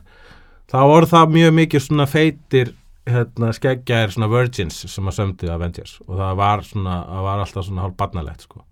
[0.70, 2.72] þá voru það mjög mikið svona feitir
[3.06, 5.98] hérna, skeggjaðir svona virgins sem að sömdu Avengers.
[6.06, 8.64] Og það var svona, það var alltaf svona hálf barnalegt sko.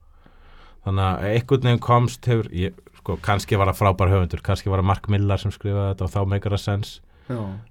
[0.85, 4.83] Þannig að einhvern veginn komst hefur, ég, sko, kannski var það frábær höfundur, kannski var
[4.83, 6.95] það Mark Millar sem skrifaði þetta og þá meikar það sens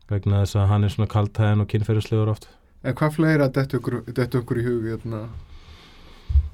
[0.09, 2.47] vegna þess að hann er svona kaltæðin og kynferðislegur oft.
[2.83, 3.99] En hvað fleira dettu okkur,
[4.39, 5.19] okkur í hug hérna,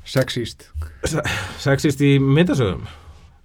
[0.03, 0.67] sexist.
[1.63, 2.83] Sexist í myndasögum?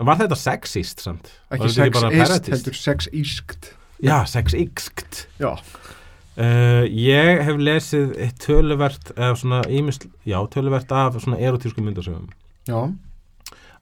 [0.05, 1.31] Var þetta sexist samt?
[1.55, 2.51] ekki parodist?
[2.51, 3.71] heldur sexískt
[4.03, 5.29] Já, sexískt.
[5.39, 12.29] Já, uh, Ég hef lesið töluvert eða svona ímist, já, töluvert af svona erotísku myndasögum.
[12.69, 12.93] Já,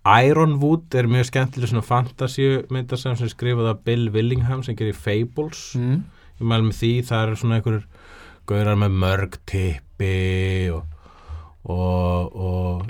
[0.03, 5.77] Ironwood er mjög skemmtileg svona fantasíu myndasögum sem skrifaði af Bill Willingham sem gerir Fables.
[5.79, 6.03] Mm.
[6.41, 7.85] Ég mæl með því, það eru svona einhverjur
[8.51, 10.83] gaurar með mörg tippi og,
[11.71, 12.83] og, og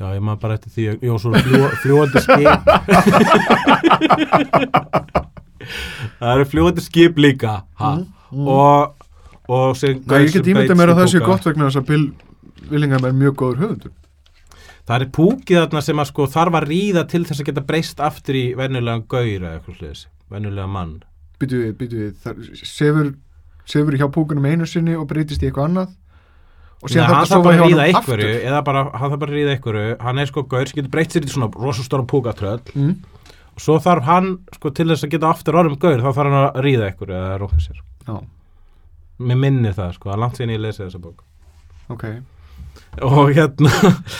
[0.00, 2.62] já, ég maður bara eftir því já, svo fljúa, fljúandi skip
[6.20, 7.96] það eru fljúandi skip líka ha?
[8.30, 9.00] Mm, og
[9.48, 12.06] og sem Nei, ég get ímynda mér að það sé gott vegna þess að Bill
[12.70, 13.92] Willingham er mjög góður höfundur.
[14.84, 18.00] Það er púkið þarna sem að sko þarf að ríða til þess að geta breyst
[18.04, 20.94] aftur í venjulegan gaur eða eitthvað sliðis, venjulega mann.
[21.40, 23.12] Býtu við, býtu við, það sefur,
[23.68, 25.94] sefur hjá púkunum einu sinni og breytist í eitthvað annað?
[26.84, 28.46] Og síðan þarf þarf að ríða hann einhverju aftur?
[28.50, 29.96] eða bara, hann þarf bara að ríða einhverju.
[30.04, 32.60] Hann er sko gaur sem getur breytt sér í svona rosastóra púkatröll.
[32.76, 32.94] Mm.
[33.54, 36.38] Og svo þarf hann sko til þess að geta aftur orðum gaur þá þarf hann
[36.40, 37.82] að ríða einhverju eða rúka sér.
[38.04, 38.16] Já,
[39.30, 41.22] mér minnir það sko, að langt síðan ég lesi þessa bók.
[41.94, 42.04] Ok.
[43.04, 43.70] Og hérna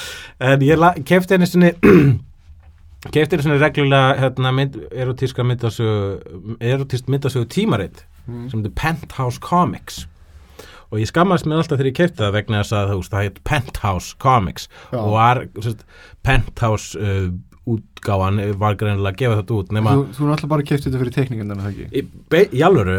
[0.50, 1.72] en ég kefti henni sinni
[3.14, 8.50] kefti henni sinni reglulega hérna, mynd, erotíska myndasögu erotísk myndasögu tímaritt mm.
[8.50, 10.04] sem heitir Penthouse Comics.
[10.92, 14.14] Og ég skammaðist mér alltaf þegar ég kefti það vegna þess að það heit Penthouse
[14.22, 15.00] Comics Já.
[15.00, 15.82] og var sérst,
[16.22, 17.32] Penthouse uh,
[17.64, 21.14] útgáfan var greinilega að gefa þetta út nema Þú, þú náttúrulega bara kefti þetta fyrir
[21.16, 21.86] tekningan þannig að það ekki?
[22.68, 22.96] Alvöru?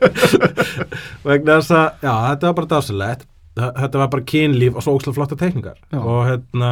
[1.28, 3.26] Vegna þess að já, þetta var bara dásilegt
[3.60, 5.98] þetta var bara kynlíf og svo ókslega flotta tekningar Já.
[6.00, 6.70] og hérna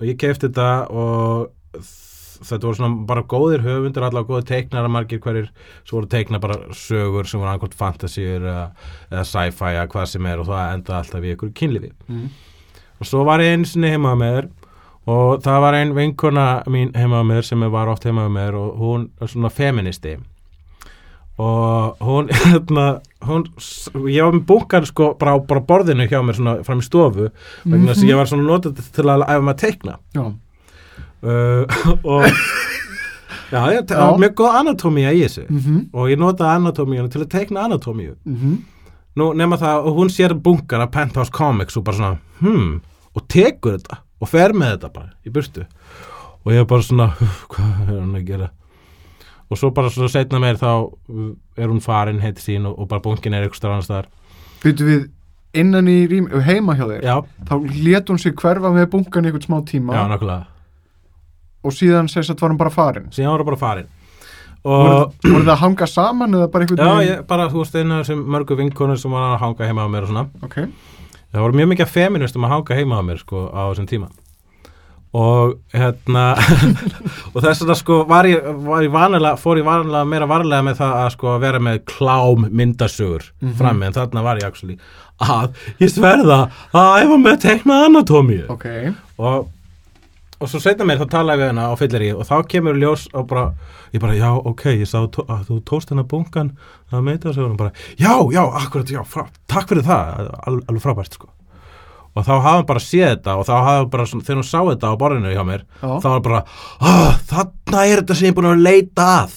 [0.00, 1.50] og ég kefti þetta og
[2.40, 5.50] þetta voru svona bara góðir höfundir allavega góðir teiknar að margir hverjir
[5.84, 8.68] svo voru teikna bara sögur sem voru annað fantasíur eða,
[9.10, 11.92] eða sci-fi eða hvað sem er og það enda alltaf í ykkur kynlífi.
[12.08, 12.30] Mm.
[13.00, 14.50] og svo var ég einu sinni heima með mér
[15.08, 18.58] og það var ein vinkona mín heima með mér sem var oft heima með mér
[18.58, 20.18] og hún er svona feministi.
[21.40, 22.86] Og hún, hérna,
[23.24, 23.46] hún
[24.10, 27.30] ég var með bunkan sko bara á bara borðinu hjá mér svona fram í stofu
[27.64, 29.96] vegna þess að ég var svona notað til að æfa maður að teikna.
[31.20, 31.80] Uh,
[32.12, 32.26] og
[33.50, 35.46] já, ég, það var mjög góð anatómía í þessu.
[35.48, 38.14] Mm og ég notaði anatómíuna til að teikna anatómíu.
[38.26, 38.60] -hmm.
[39.16, 42.80] nú nema það og hún sér bunkan af Penthouse Comics og bara svona, hmm,
[43.14, 45.66] og tekur þetta og fer með þetta bara í burtu.
[46.40, 47.10] Og ég er bara svona,
[47.52, 48.50] hvað er hann að gera?
[49.50, 52.90] Og svo bara svo setna meir þá uh, er hún farin heiti sín og, og
[52.90, 54.10] bara bunkin er eitthvað annars þar
[54.60, 55.06] Byttu við
[55.56, 57.04] innan í rým, heima hjá þér?
[57.06, 57.16] Já,
[57.48, 57.54] þá
[57.86, 59.96] let hún sig hverfa með bunkan í einhvern smá tíma.
[59.96, 60.44] Já, nákvæmlega.
[61.64, 63.08] Og síðan sérst að var hún bara farin?
[63.12, 63.88] Síðan var það bara farin.
[64.60, 67.96] Og voru það að hanga saman eða bara einhvern já, ég, bara þú veist einu
[67.96, 70.24] af þessum mörgu vinkonur sem var að hanga heima á mér og svona.
[70.44, 70.58] Ok,
[71.32, 74.08] það voru mjög mikið feministum að hanga heima á mér sko á þessum tíma.
[75.10, 76.24] Og hérna
[77.34, 80.76] og þess vegna sko var ég, var ég vanilega, fór ég vanilega meira varlega með
[80.78, 83.56] það að sko vera með klám myndasögur Mhm.
[83.58, 84.76] frammi en þarna var ég actually
[85.20, 85.50] að
[85.82, 86.38] ég sverða
[86.72, 88.44] að æfa með tekna anatómíu.
[88.54, 88.66] Ok.
[89.18, 89.48] Og,
[90.40, 93.02] og svo setna mér þá talaði við hana á fyllir í og þá kemur ljós
[93.12, 93.42] og bara,
[93.92, 96.54] ég bara, já, ok, ég sá að þú tókst hennar bunkan
[96.90, 100.84] það meita og hún bara, já, já, akkurat, já, frá, takk fyrir það, al, alveg
[100.86, 101.28] frábært, sko.
[102.16, 104.48] Og þá hafði hann bara séð þetta og þá hafði hann bara, svona, þegar hún
[104.48, 105.90] sá þetta á borðinu hjá mér, Já.
[106.02, 106.40] þá var bara,
[106.80, 109.36] ah, þarna er þetta sem ég er búin að leita að.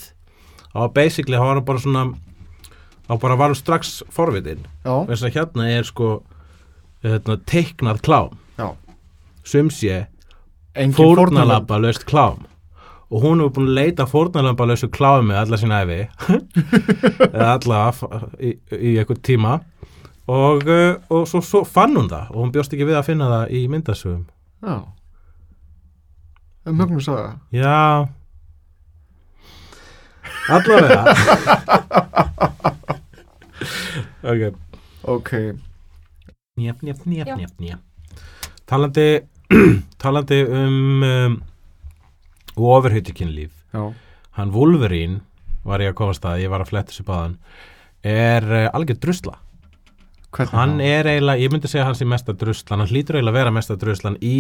[0.74, 2.06] Og basically, þá var hann bara svona,
[3.10, 4.64] þá bara var hann strax forvitin.
[4.88, 6.10] já, Þess að hérna er sko,
[7.06, 8.72] hérna, teiknað klám, já
[10.96, 12.46] fórnalamba löst klám.
[13.14, 16.00] Og hún hefur búin að leita fórnalamba lösu klámi alla sína æfi
[17.34, 17.82] eða alla
[18.42, 19.60] í, í eitthvað tíma.
[20.28, 22.32] Og, uh, og svo, svo fann hún það.
[22.32, 24.26] Og hún bjóst ekki við að finna það í myndasögum.
[24.64, 24.76] Já.
[26.64, 28.08] Það er mögnu saga já.
[30.50, 31.02] Allavega.
[34.24, 34.54] Ok.
[35.04, 35.32] Ok,
[36.56, 36.98] njep, njep,
[37.28, 37.36] Já.
[37.36, 37.80] njep, njep.
[38.66, 39.20] Talandi,
[40.04, 41.38] talandi um, um
[42.56, 43.52] ofurhyttikynlíf.
[43.74, 43.94] já,
[44.38, 45.20] Hann Wolverine,
[45.64, 47.36] var ég að komast að, ég var að fletta þessu báðan,
[48.04, 49.36] er uh, algjör drusla.
[50.34, 50.86] hvernig Hann þá?
[50.90, 53.78] er eiginlega, ég myndi segja hans í mesta druslan, hann hlýtur eiginlega að vera mesta
[53.80, 54.36] druslan í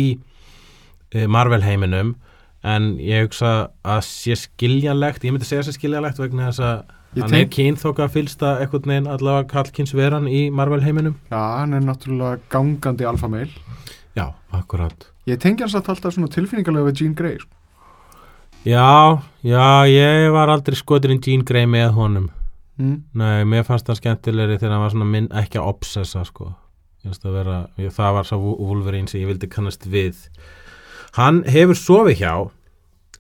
[1.16, 2.16] uh, Marvel heiminum,
[2.64, 3.54] en ég hugsa
[3.84, 6.84] að sé skiljanlegt, ég myndi segja sé skiljanlegt vegna þess að
[7.14, 11.14] Ég hann er kynþóka fylsta eitthvað neginn allavega kallkynsveran í Marvel heiminum.
[11.30, 13.52] já, hann er náttúrulega gangandi alfameil
[14.14, 15.10] Já, akkurat.
[15.26, 17.54] ég tengi hans alltaf svona tilfinningarlega við Jean Grey sko.
[18.64, 22.30] Já, já, ég var aldrei skoturinn Jean Grey með honum
[22.80, 22.98] mm.
[23.20, 26.54] Nei, mér fannst það skemmtilegri þegar hann var svona minn, ekki að obsessa sko
[27.04, 30.30] að vera, ég, það var svo Wolverine sem ég vildi kannast við
[31.18, 32.34] Hann hefur sofið hjá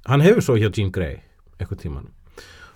[0.07, 1.17] Hann hefur sofið hjá Jean Grey
[1.59, 2.11] eitthvað tíman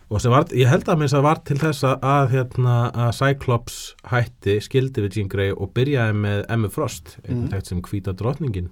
[0.10, 4.58] og var, ég held að minnst að var til þess að, hérna, að Cyclops hætti
[4.64, 7.50] skildi við Jean Grey og byrjaði með Emma Frost, einhvern Mm.
[7.52, 8.70] þekkt sem hvíta drottningin.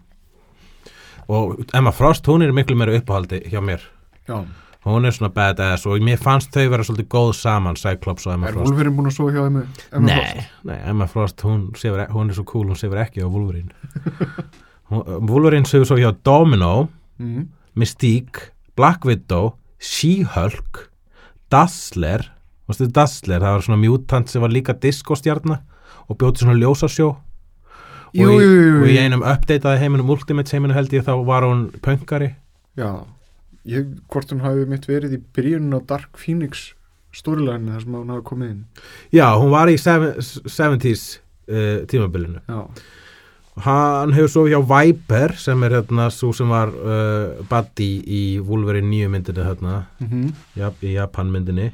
[1.27, 3.81] Og Emma Frost, hún er miklu meira uppáhaldi hjá mér.
[4.29, 4.45] Já,
[4.85, 8.47] hún er svona badass og mér fannst þau vera svolítið góð saman Cyclops og Emma
[8.47, 8.69] er Frost.
[8.71, 12.45] Wolverine búin að svo hjá þeim nei, nei, Emma Frost hún, sefur, hún er svo
[12.45, 13.71] cool, hún sefur ekki á Wolverine.
[14.91, 17.47] Hún- Wolverine sefur svo hjá Domino mm.
[17.75, 20.85] Mystique, Black Widow She-Hulk
[21.55, 22.29] Dazzler
[22.65, 25.59] Vastu, Dazzler, það var svona mutant sem var líka diskostjarna
[26.09, 27.11] og bjóti svona ljósasjó.
[28.15, 31.45] Og, Jú, jú, jú, og í einum updateaði heiminum Ultimate heiminu held ég þá var
[31.45, 32.31] hún pöngari.
[32.79, 33.03] Já,
[33.69, 36.71] ég, hvort hún hafi mitt verið í byrjunin á Dark Phoenix
[37.15, 38.63] stórileginu þar sem hún hafi komið inn.
[39.13, 41.05] Já, hún var í seven, 70s
[41.51, 42.41] uh, tímabilinu.
[42.49, 42.63] Já,
[43.63, 48.89] Hann hefur svo hjá Viper sem er hérna svo sem var uh, Buddy í Wolverine
[48.91, 51.69] nýju myndinu hérna, mm ja, í Japan myndinni.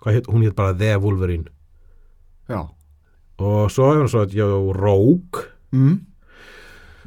[0.00, 1.50] Hvað heit, hún heit bara The Wolverine.
[2.48, 2.62] Já.
[3.38, 4.46] og svo hefur hann svo hjá
[4.80, 5.96] Rogue Mm.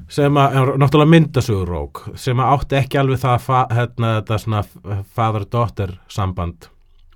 [0.10, 4.62] sem að, náttúrulega myndasögur Rogue sem að átti ekki alveg það hérna, þetta svona
[5.16, 6.68] father-daughter samband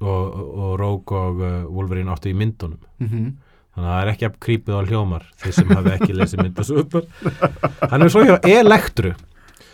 [0.02, 2.80] og, og Rogue og uh, Wolverine áttu í myndunum.
[3.00, 3.34] Mm
[3.74, 7.08] Þannig að það er ekki að krípið á hljómar þeir sem hafi ekki lesið myndasögur.
[7.90, 9.14] Hann er svo hjá Elektru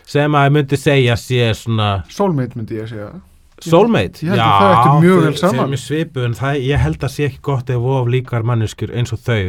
[0.10, 3.10] sem að myndi segja sé svona Soulmate myndi ég segja
[3.64, 4.24] soulmate.
[4.24, 5.74] Ég held að það ætti mjög vel saman.
[5.74, 9.22] Er svipu það, ég held að sé ekki gott ef of líkar manneskjur eins og
[9.26, 9.41] þau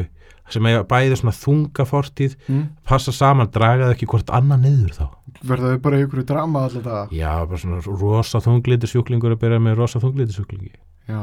[0.50, 2.62] sem eiga bæði svona þunga fortíð mm.
[2.88, 5.04] passa saman, dragaðu ekki hvort annað niður þá.
[5.46, 9.60] verða þau bara í ykkur drama alltaf Já, bara svona rosa þunglíti sjúklingur að byrja
[9.62, 10.72] með rosa þunglíti sjúklingi.
[11.06, 11.22] já,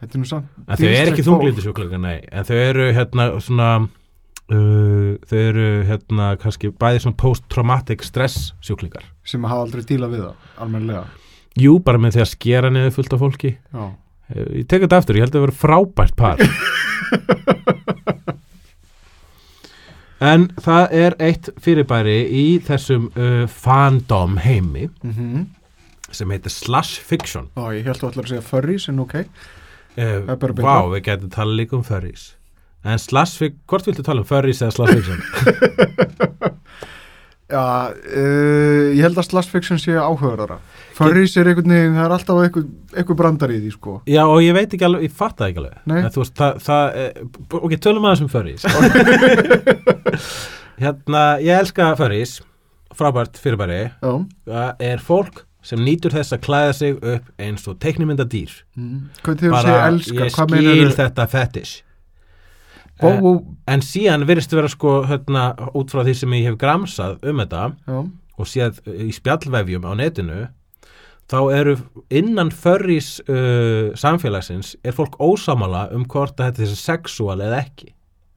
[0.00, 2.18] þetta er nú samt En þau eru ekki þunglíti sjúklingar, nei.
[2.32, 3.68] En þau eru hérna svona,
[4.52, 9.04] uh, þau eru hérna kannski bæði svona post-traumatic stress sjúklingar.
[9.24, 11.04] sem hafa aldrei díla við það, almennilega
[11.56, 13.56] Jú, bara með því að skera niður fullt af fólki.
[13.72, 13.86] já,
[14.26, 16.36] Eh, Ég tek þetta aftur, ég held að það vera frábært par.
[20.26, 25.44] en það er eitt fyrirbæri í þessum uh, fandom heimi mm
[26.16, 27.48] sem heitir slash fiction.
[27.58, 29.14] og ég held þú allar að segja furries en ok
[29.96, 30.26] Uh,
[30.60, 32.34] vá, við getum tala líka um furries.
[32.86, 35.18] En slash, fic- hvort viltu tala um furries eða slash fiction?
[37.46, 37.62] Já,
[37.94, 40.56] uh, ég held að slash fiction sé áhugaðara
[40.96, 42.40] Furries er einhvern veginn, það er alltaf
[42.96, 43.94] eitthvað brandar í því sko.
[44.10, 45.76] Já, og ég veit ekki alveg, ég fatt það ekki alveg.
[45.92, 47.20] En veist, það, það eh,
[47.60, 48.66] ok, tölum aðeins um furries.
[50.82, 52.38] Hérna, ég elska furries.
[52.96, 53.82] Frábært fyrirbæri.
[54.00, 54.12] Já,
[54.48, 59.00] Það er fólk sem nýtur þess að klæða sig upp eins og teiknimynda dýr mm.
[59.26, 61.82] hvað þið segja elska, ég skil þetta fetish.
[63.02, 66.60] Ó, Eh, ó, En síðan virðist vera sko hérna, út frá því sem ég hef
[66.60, 67.98] gramsað um þetta já,
[68.36, 70.46] og séð í spjallvefjum á netinu
[71.26, 71.74] þá eru
[72.14, 77.90] innan förrís uh, samfélagsins er fólk ósamala um hvort að þetta er sexual eða ekki.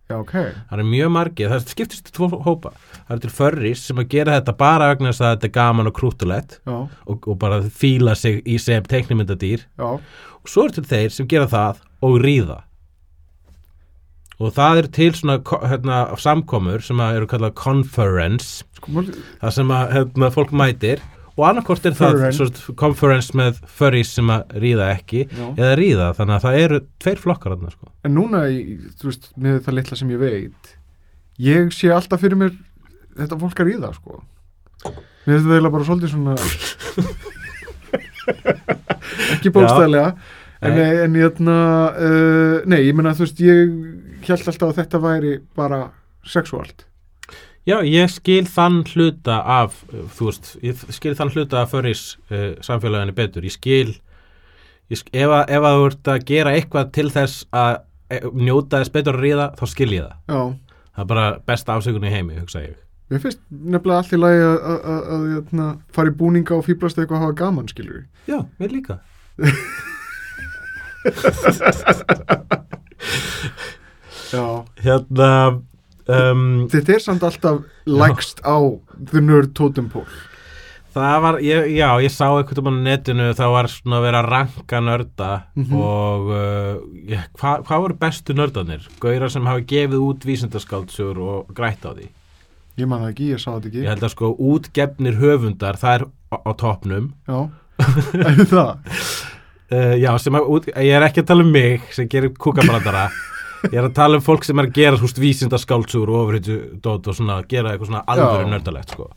[0.09, 0.33] Já, ok.
[0.69, 2.71] Það er mjög margið, það skiptist í tvo hópa.
[2.95, 5.89] Það eru til förrís sem að gera þetta bara vegna þess að þetta er gaman
[5.91, 9.67] og krútulegt Já, og, og bara fíla sig í sem teiknimyndadýr.
[9.79, 9.91] Já,
[10.39, 12.59] og svo eru til þeir sem gera það og ríða.
[14.39, 18.63] Og það er til svona hérna, samkomur sem að eru kallað conference.
[18.79, 19.03] Sko,
[19.41, 21.03] það sem að hérna, fólk mætir
[21.35, 22.35] og annarkort er það Furren.
[22.37, 25.45] svo, conference með furries sem að ríða ekki já.
[25.53, 27.91] eða ríða, þannig að það eru tveir flokkar þarna sko.
[28.07, 28.43] En núna,
[28.99, 30.73] þú veist, með það litla sem ég veit
[31.39, 32.51] ég sé alltaf fyrir mér
[33.19, 34.19] þetta fólk að ríða, sko.
[34.83, 36.35] Mér finnst það eiginlega bara svolítið svona
[39.35, 40.09] ekki bókstæðlega
[40.65, 41.57] en, en hérna
[41.93, 43.73] uh, nei, ég meina, þú veist, ég
[44.27, 45.81] held alltaf að þetta væri bara
[46.27, 46.88] sexuált
[47.69, 49.83] Já, ég skil þann hluta af
[50.15, 53.91] þú veist, ég skil þann hluta af furries uh, samfélaginu betur, ég skil,
[54.89, 57.73] ég skil ef, að, ef að þú ert að gera eitthvað til þess að
[58.09, 60.15] eh, njóta þess betur að ríða, þá skil ég það.
[60.25, 60.41] Já,
[60.95, 62.73] það er bara besta afsökunni heimi, hugsa ég.
[63.09, 64.57] Mér finnst nefnilega allt í lagi að,
[65.35, 68.95] hérna, fara í búninga og fýblast eitthvað að hafa gaman, skilur við Já, mér líka.
[74.33, 75.29] Já, Hérna
[76.09, 76.41] um,
[76.71, 78.57] þetta er samt alltaf lægst á
[79.11, 80.09] the nerd totem pole
[80.89, 84.21] Það var, ég, já, ég sá eitthvað um á netinu, það var svona að vera
[84.23, 85.75] að ranka nörda Mhm.
[85.77, 88.87] og uh, hvað hva voru bestu nördanir?
[88.99, 92.07] Gaurar sem hafa gefið út vísindaskáldsögur og grætt á því.
[92.81, 95.93] Ég man það ekki, ég sá þetta ekki Ég held að sko útgefnir höfundar, það
[95.99, 96.03] er
[96.33, 97.13] á, á topnum.
[97.29, 97.39] Já,
[98.25, 98.73] er það?
[99.69, 103.11] Uh, já, sem að, ég er ekki að tala um mig sem gerir kúkabrandara.
[103.67, 106.55] Ég er að tala um fólk sem er að gera húst vísindaskáldsögur og ofriðtu
[106.85, 109.09] dót og svona gera eitthvað svona alvöru nördalegt sko.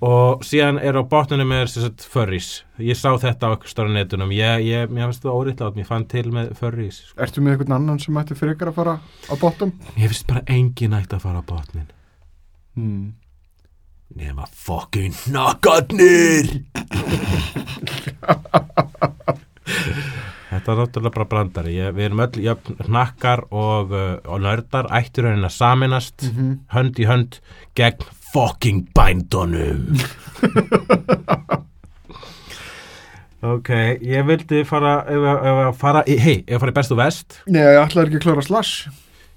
[0.00, 3.92] og síðan er á botnunum er sem sagt furries ég sá þetta á eitthvað stóra
[3.92, 7.18] netunum ég, ég, mér finnst það óriðlátt, mér fann til með furries sko.
[7.20, 9.74] Ertu með einhvern annan sem ætti frekar að fara á bottom?
[10.00, 11.90] ég finnst bara engin ætti að fara á botnin
[12.74, 13.12] Hmm.
[14.16, 16.46] nema fucking nakkarnir
[20.50, 21.74] þetta er náttúrulega bara brandari.
[21.78, 26.36] Ég, við erum öll jöfn nakkar og, uh, og nördar ættur raunin að saminast Mm
[26.36, 26.58] -hmm.
[26.74, 27.40] hönd í hönd
[27.74, 29.98] gegn fucking bændunum.
[33.40, 33.70] Ok,
[34.04, 35.14] ég vildi fara hei,
[36.44, 38.90] ef að fara í best og vest Nei, ég ætlaði ekki að klára slash?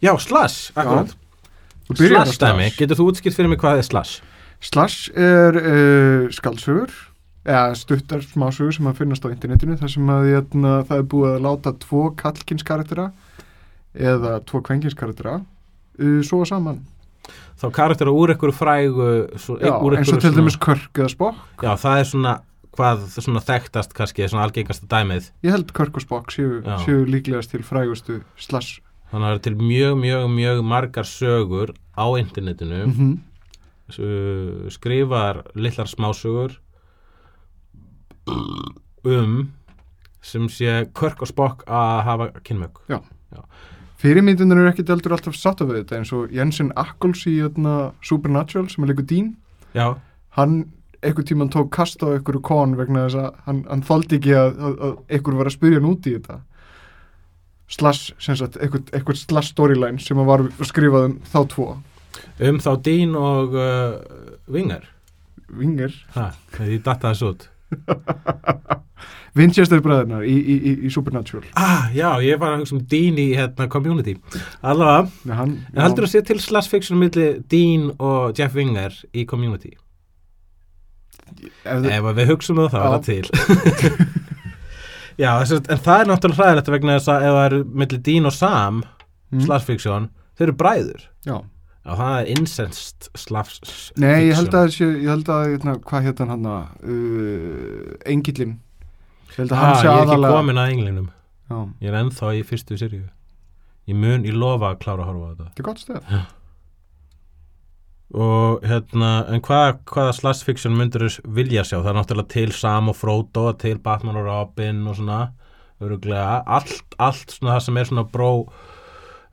[0.04, 1.14] Já, slash, akkurat.
[1.88, 4.20] Þú byrjar á slash dæmi, getur þú útskipt fyrir mig hvað er slash?
[4.60, 6.92] Slash er uh, skaldsögur
[7.44, 11.34] eða stuttar smásögur sem að finnast á internetinu þar sem að hérna, það er búið
[11.34, 13.10] að láta tvo kallkinskaraktera
[13.94, 16.80] eða tvo kvenkinskaraktera uh, svo saman.
[17.60, 21.64] Þá karaktera úr einhverju frægu svo, Já, úr eins og til dæmis Körk eða Spock
[21.64, 22.34] já, það er svona
[22.74, 25.30] hvað svona þekktast kannski, svona algengasta dæmið.
[25.46, 28.82] Ég held Körk og Spock séu, séu líklegast til frægustu slash
[29.12, 32.86] þannig að það er til mjög, mjög, mjög margar sögur á internetinu.
[32.88, 34.70] Mm -hmm.
[34.70, 36.58] skrifar litlar smásögur
[38.28, 39.52] um
[40.24, 42.80] sem sé Körk og Spock að hafa kynmög
[44.04, 48.66] Fyrirmyndunar eru ekkit eldur alltaf satt af þetta eins og Jensen Ackles í hérna, Supernatural
[48.68, 49.30] sem er leikur Dean.
[49.72, 49.96] Já,
[50.36, 50.58] hann
[51.00, 54.60] einhvern tímann tók kast á einhverju kon vegna þess að hann, hann þoldi ekki að,
[54.60, 56.38] að, að einhver var að spyrja hann út í þetta.
[57.78, 61.70] Slash, sem sagt, einhvern, einhvern slash storyline sem að var skrifað um þá tvo.
[62.44, 64.92] Um þá Dean og uh, Winger.
[65.48, 66.28] Vinger, ha,
[66.60, 67.50] því datta þessu út
[69.38, 70.56] Winchester bræðurnar í, í,
[70.86, 71.48] í, Supernatural.
[71.58, 74.14] Ah, já, ég var að hugsa um Dean í hérna, community.
[74.62, 76.38] Allavega, Nei, hann, en heldur að sé til
[76.70, 79.74] fiction milli Dean og Jeff Winger í community?
[81.66, 84.04] Ef, ef við hugsaum það þá er það til.
[85.24, 88.38] Já, en það er náttúrulega hræðilegt vegna þess að ef það eru milli Dean og
[88.38, 88.84] Sam
[89.34, 89.62] Mm.
[89.66, 91.06] fiction, þeir eru bræður.
[91.26, 91.40] Já.
[91.84, 96.06] Já, það er incest slash Nei, ég held að þessi, ég held að hérna, hvað
[96.08, 96.62] hétt hann hann uh,
[98.08, 98.54] Engillin
[99.34, 101.10] ég held að hann ah, sé Ég er ekki aðalega komin að englinum.
[101.50, 103.04] Já, Ég er ennþá í fyrstu seríu.
[103.90, 105.50] Ég mun, ég lofa að klára að horfa á þetta.
[105.50, 106.16] Þetta er gott stöð.
[108.24, 112.92] Og hérna, en hvað, hvaða slash fiction myndur vilja sjá, það er náttúrulega til Sam
[112.94, 115.24] og Frodo, til Batman og Robin og svona,
[115.84, 118.30] öruglega allt, allt svona það sem er svona bró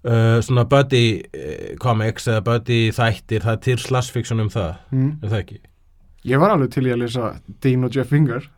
[0.05, 4.73] uh, svona buddy eh, comics eða buddy þættir það er til slash fiction um það,
[4.95, 5.11] mm.
[5.23, 5.61] er það ekki?
[6.31, 7.35] ég var alveg til í að lesa
[7.65, 8.49] Dean og Jeff Finger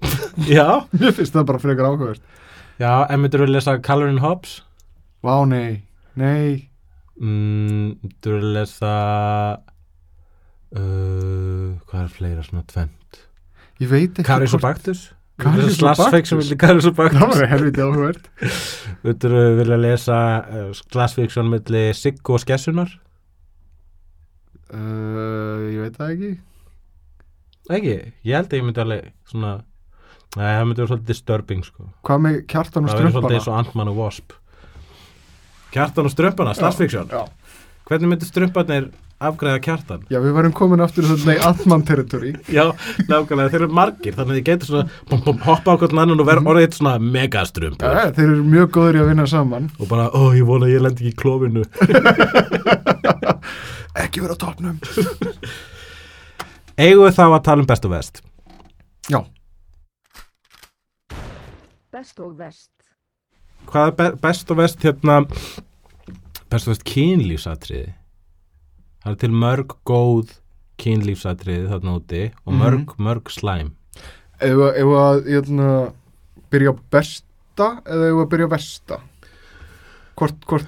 [0.50, 2.24] Já, mér finnst það bara frekar áhugast
[2.80, 4.60] já, en myndur við lesa Calvin Hobbes?
[5.26, 5.84] vá nei,
[6.18, 6.70] nei
[7.20, 8.90] Mm, myndur við lesa
[10.72, 13.18] uh, hvað er fleira svona tvent?
[13.82, 15.02] ég veit ekki Karis og Baktus?
[15.44, 16.12] Baktus?
[16.14, 18.28] fiction milli Karis og það Baktus var helviti áhugast
[19.06, 22.92] Myndur við vilja lesa uh, slash fiction milli Siggo og Skessunar?
[24.74, 26.30] uh, ég veit það ekki.
[27.70, 27.94] Ekki,
[28.26, 29.52] ég held að ég myndi alveg svona
[30.38, 31.84] Nei, það myndi vera svolítið disturbing sko.
[32.06, 33.38] Hvað með kjartan og Það verður svolítið strömpana?
[33.40, 34.34] eins og Ant-Man og Wasp.
[35.74, 36.52] Kjartan og strömpana,
[37.10, 37.22] já.
[37.90, 38.86] Hvernig myndi strömpanir
[39.20, 40.00] afgræða kjartan?
[40.12, 42.64] já, við varum komin aftur í þetta Altman territory Já,
[43.10, 46.22] nákvæmlega, þeir eru margir þannig að þið getur svona bum, bum, hoppa á hvern annan
[46.24, 49.64] og vera orðið eitt svona megastrumpur ja, þeir eru mjög góður í að vinna saman
[49.78, 51.62] og bara, ó, ég vona að ég lendi ekki í klófinu
[54.04, 54.76] ekki vera á topnum
[56.80, 58.14] Eigum við þá að tala um best og vest?
[59.12, 59.20] já,
[61.90, 62.70] Best og vest.
[63.68, 65.16] Hvað er be best og vest hérna
[66.48, 67.90] best og vest kynlífsatriði?
[69.00, 70.34] Það er til mörg góð
[70.80, 72.60] kynlífsatriði þarna úti og Mhm.
[72.62, 73.72] mörg, mörg slæm.
[74.40, 75.92] Ef að- ef að ég ætla,
[76.50, 79.00] byrja á besta eða ef að byrja á versta?
[80.16, 80.66] Hvort, hvort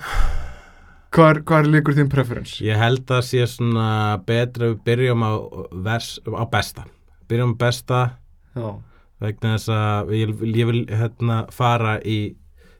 [1.12, 2.60] hvað er, er líkur þín preference?
[2.64, 5.32] Ég held að sé svona betra að við byrjum á,
[5.84, 6.84] vers, á besta.
[7.28, 8.00] Byrjum á besta
[8.56, 8.82] já,
[9.20, 12.34] vegna þess að ég, vil- ég vil hérna fara í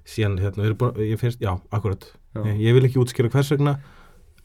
[0.04, 2.04] síðan hérna, búin, ég fyrst, já, akkurat.
[2.34, 2.42] Já.
[2.44, 3.78] ég, ég vil ekki útskýra hvers vegna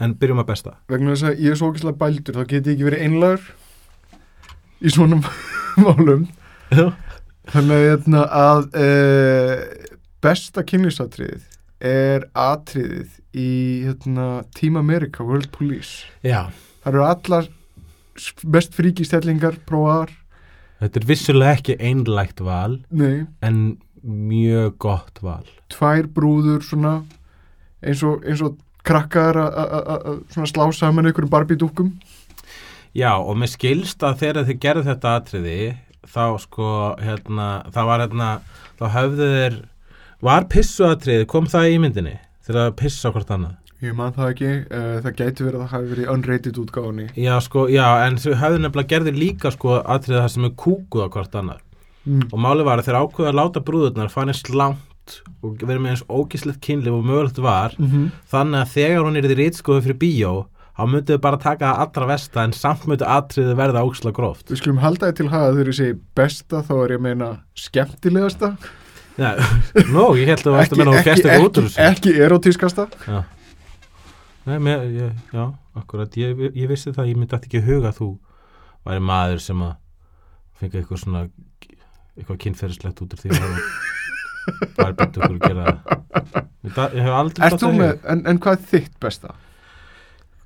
[0.03, 0.75] en byrjum að besta.
[0.91, 3.47] Vegna þess að ég er svo okkinslega bældur þá get ég ekki verið einlagur
[4.77, 5.21] í svona
[5.85, 6.27] málum.
[7.47, 8.87] Þannig að, að e,
[10.23, 11.45] besta kynlýsatriðið
[11.87, 13.49] er atriðið í
[13.85, 14.27] hérna,
[14.57, 16.07] Team America World Police.
[16.25, 16.49] Já,
[16.83, 17.49] það eru allar
[18.49, 20.13] best fríkistellingar prófaðar.
[20.81, 25.45] Þetta er vissulega ekki einlægt val nei, en mjög gott val.
[25.73, 26.99] Tvær brúður svona
[27.81, 28.57] eins og, eins og
[28.87, 31.91] krakkar að- slá saman einhverjum barbidúkum
[32.97, 35.57] Já, og mér skilst að þegar þið gerðu þetta atriði
[36.07, 36.69] þá sko,
[37.03, 38.29] hérna, það var hérna
[38.79, 39.57] þá höfðu þeir
[40.25, 42.15] var pissuatriði, kom það í myndinni
[42.47, 43.55] þegar það pissa hvort annað?
[43.85, 47.03] Ég man það ekki, uh, það gæti verið að það hafi verið unrated útgáfunni.
[47.13, 51.03] Já, sko, já, en þau höfðu nefnilega gerði líka sko atriði það sem er kúkuð
[51.05, 51.59] á hvort annað.
[52.07, 52.21] Mm.
[52.31, 54.39] og máli var að þeir ákveða að láta brúðurnar fara eins
[55.07, 58.11] langt og vera með eins ógislegt kynlif og mögulegt var Mm -hmm.
[58.31, 60.45] þannig að þegar hún er í rítskoðu fyrir bíó
[60.77, 64.49] þá myndu þau bara taka það allra versta en samt myndu atriði verða ógisla gróft.
[64.51, 67.37] Við skulum halda þið til haga þegar ég segi besta þá er ég að meina
[67.55, 68.57] skemmtilegasta.
[69.17, 69.33] Já,
[69.91, 71.79] Nó, ég held að þú varst að úr ekki, þessu.
[71.81, 73.23] ekki erotískasta Já,
[74.45, 77.97] Nei, mér, ég, já akkurat, ég, ég vissi það, ég myndi alltaf ekki huga að
[77.97, 78.17] þú
[78.85, 79.73] væri maður sem að
[80.59, 81.27] fengi eitthvað svona
[82.17, 83.57] eitthvað kynferðislegt út úr því að
[84.47, 87.75] það bara byrja okkur að gera það Ég, hef aldrei í hug.
[87.79, 89.35] með, en, en hvað er þitt besta?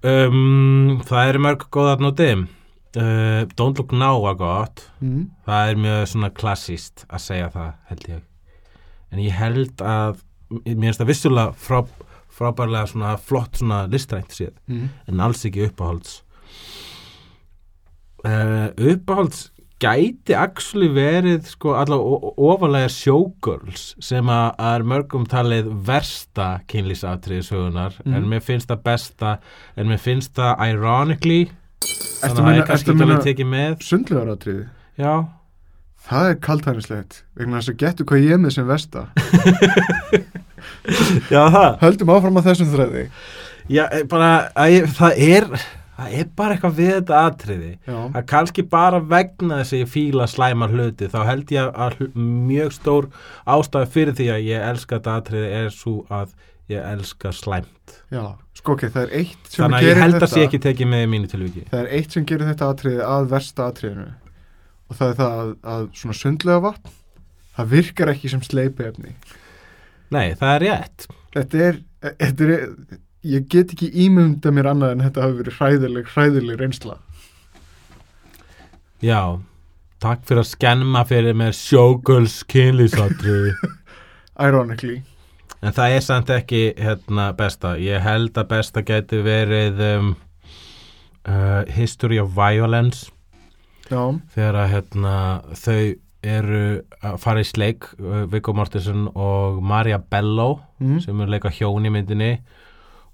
[0.02, 5.28] Um, það eru mörg góðar nóti uh, Don't Look Now var gott Mm.
[5.48, 8.20] það er mjög svona klassíst að segja það held ég
[9.12, 10.20] en ég held að
[10.52, 11.80] mér finnst það vissulega frá,
[12.38, 14.90] frábærlega svona flott svona listrænt séð Mm.
[15.08, 16.20] en alls ekki uppáhalds
[18.26, 19.48] uh, uppáhalds
[19.82, 27.94] gæti actually verið sko allavega ofalega showgirls sem að er mörgum talið versta kynlýsatriði sögunar
[28.06, 28.14] Mhm.
[28.16, 29.38] en mér finnst það besta
[29.78, 31.42] en mér finnst það ironically
[32.22, 33.72] Ertu þannig að meina- ég kannski alveg tekið með.
[33.82, 34.66] Sundlegaratriði
[35.02, 35.14] já,
[36.02, 39.04] Það er kaltænislegt vegna þess að getur hvað ég er með sem versta.
[41.32, 41.76] Já það.
[41.82, 43.04] Höldum áfram að þessum þræði.
[43.72, 45.48] Já, eh, bara, að það er
[46.02, 50.28] það er bara eitthvað við þetta atriði að kannski bara vegna þess að ég fíla
[50.30, 53.10] slæma hluti þá held ég að mjög stór
[53.56, 56.34] ástæði fyrir því að ég elska þetta atriði er svo að
[56.72, 57.98] ég elska slæmt.
[58.14, 58.24] Já,
[58.56, 60.62] sko ok, það er eitt sem þannig að ég gerir held að þetta sé ekki
[60.64, 61.66] tekið með í mínu tilviki.
[61.72, 64.08] Það er eitt sem gerir þetta atriði að versta atriðinu.
[64.88, 66.98] Og það er það að, að svona sundlega vatn
[67.56, 69.16] það virkar ekki sem sleipi efni
[70.12, 71.08] nei, það er rétt.
[71.36, 72.66] Þetta er, þetta er
[73.28, 76.98] ég get ekki ímynda mér annað en þetta hafi verið hræðileg, hræðileg reynsla.
[79.02, 79.42] Já,
[80.02, 83.56] takk fyrir að skemma fyrir mér sjókuls kynlýsatriði
[84.48, 85.02] Ironically.
[85.62, 87.76] En það er samt ekki hérna, besta.
[87.78, 90.14] Ég held að besta gæti verið um,
[91.30, 93.12] uh, History of Violence.
[93.92, 94.02] Já,
[94.34, 95.14] þegar að hérna,
[95.60, 95.82] þau
[96.22, 96.64] eru
[97.02, 101.00] að fara í sleik uh, Viggo Mortensen og Maria Bello mm.
[101.06, 102.36] sem eru leika hjón í myndinni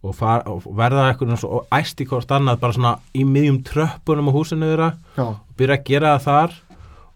[0.08, 3.60] og, far, og verða eitthvað svo og æst í hvort annað bara svona í miðjum
[3.68, 4.92] tröppunum á húsinu þeirra
[5.24, 6.56] og byrja að gera það þar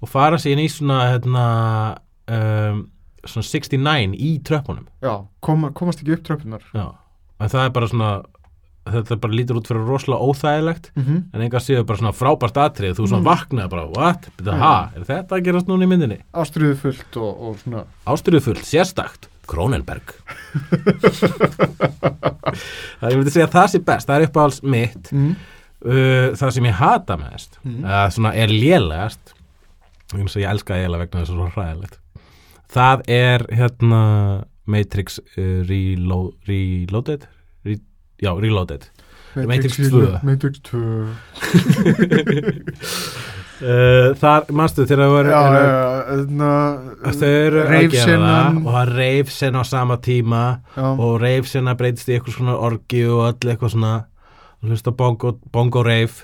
[0.01, 1.45] og fara síðan í svona hérna,
[2.27, 2.83] um,
[3.25, 6.87] svona 69 í tröppunum já, Koma, komast ekki upp tröppunar Já,
[7.39, 8.11] en það er bara svona
[8.91, 11.19] þetta bara lítur út fyrir rosalega óþægilegt mm -hmm.
[11.33, 13.29] en enga séu bara svona frábært atrið þú svona Mm.
[13.29, 14.29] vaknaði bara, what?
[14.37, 16.17] Byrja, ha, er þetta að gerast núna í myndinni?
[16.33, 20.05] Ástriðu fullt og, og svona Ástyrðu fullt, sérstakt Kronenberg
[23.01, 25.31] Það ég myndi segja að það sé best það er uppáhalds mitt mm.
[25.85, 27.83] uh, það sem ég hata mest Mm.
[27.85, 29.35] uh, svona er lélegast
[30.15, 31.95] eins og ég elska eiginlega vegna þess að svo hræðilegt
[32.71, 34.01] það er hérna
[34.71, 37.21] Matrix uh, Relo Reloaded
[37.67, 37.77] Re
[38.21, 38.83] já, Reloaded
[39.35, 40.19] Matrix 2.
[40.27, 40.81] Matrix 2
[43.61, 45.41] uh, þar, manstu, þegar það voru já,
[46.09, 46.51] þarna
[47.21, 50.41] þau eru að gera það og það reif sinna á sama tíma
[50.77, 53.93] Já, og reif sinna breytist í eitthvað svona orgi og öll eitthvað svona
[54.61, 56.23] hlusta bongo, bongo reif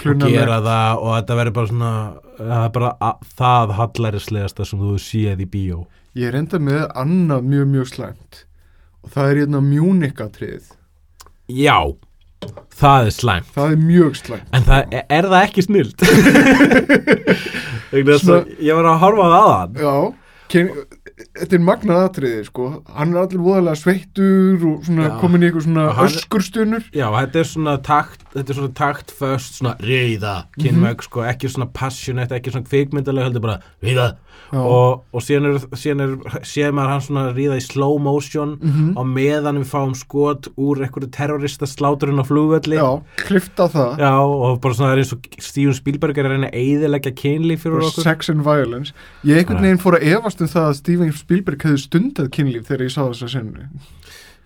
[0.00, 1.92] og gera það og þetta verður bara svona
[2.40, 5.82] það er bara a- það hallærislegasta sem þú séð í bíó.
[6.16, 8.44] Ég er enda með annað mjög, mjög slæmt
[9.04, 10.70] og það er hérna mjúnikatrið
[11.50, 11.76] já,
[12.80, 13.50] það er slæmt.
[13.56, 14.48] Það er mjög slæmt.
[14.56, 16.04] En það er, er það ekki snild
[18.00, 19.94] ég var að horfa á það aðan Já,
[20.52, 20.70] ken,
[21.40, 22.68] þetta er magnað atriði sko.
[22.96, 24.88] hann er allir voðalega sveittur og
[25.20, 26.86] komin í eitthvað svona öskurstunur.
[26.94, 31.50] Já, þetta er svona takt þetta er svona takt föst, svona reyða kynveg, sko, ekki
[31.52, 34.08] svona passionate ekki svona kvikmyndalega, heldur bara reyða.
[34.52, 38.94] Og, og síðan er, síðan er séð maður hann svona ríða í slow motion Mhm.
[38.98, 42.76] á meðan við fáum skot úr einhverju terrorista sláturinn á flugvelli.
[42.80, 43.98] Já, klifta það.
[43.98, 47.62] Já, og bara svona er eins og Steven Spielberg er að reyna að eyðileggja kynlíf
[47.64, 48.02] fyrir og okkur.
[48.02, 48.92] sex and violence.
[49.24, 52.86] Ég einhvern veginn fór að efast um það að Steven Spielberg hefði stundað kynlíf þegar
[52.88, 53.68] ég sá þessa sennu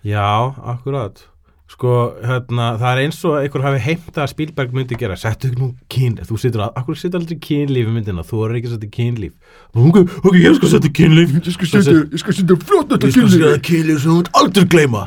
[0.05, 1.25] Já, akkurat
[1.65, 1.91] Sko,
[2.21, 5.69] hérna, það er eins og einhver hafi heimta að Spielberg myndi gera Settu ekki nú
[5.89, 8.91] kynlíf, þú situr að Akkur situr aldrei kynlíf í myndina, þú er ekki að setja
[8.93, 9.33] kynlíf.
[9.73, 11.33] Ok, ok, ég skal setja kynlíf.
[11.39, 14.19] Ég skal setja, ég skal setja flott þetta Ég skal setja kynlíf kynlíf sem þú
[14.21, 15.01] ert aldrei gleyma.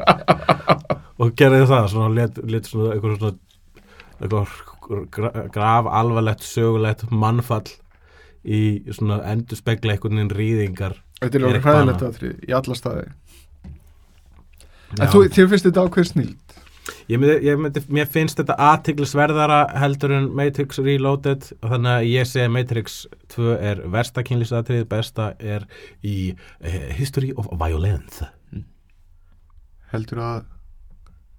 [1.20, 3.36] Og gerði það, svona let, let svona eitthvað svona
[4.20, 4.56] eitthvað
[5.12, 7.68] gra, graf alvarlegt sögulegt mannfall
[8.44, 13.08] í svona endur spekla einhvern veginn rýðingar þetta er alveg hræðilegt atrið í alla staði.
[14.98, 16.56] En þú, þér finnst þetta ákveð snild
[17.10, 22.06] Ég myndi, ég myndi, mér finnst þetta aðtiglisverðara heldur en Matrix Reloaded og þannig að
[22.08, 22.96] ég segi Matrix
[23.34, 25.66] 2 er versta kynlýsatrið, besta er
[26.02, 28.26] í uh, History of Violence.
[29.90, 30.40] heldur að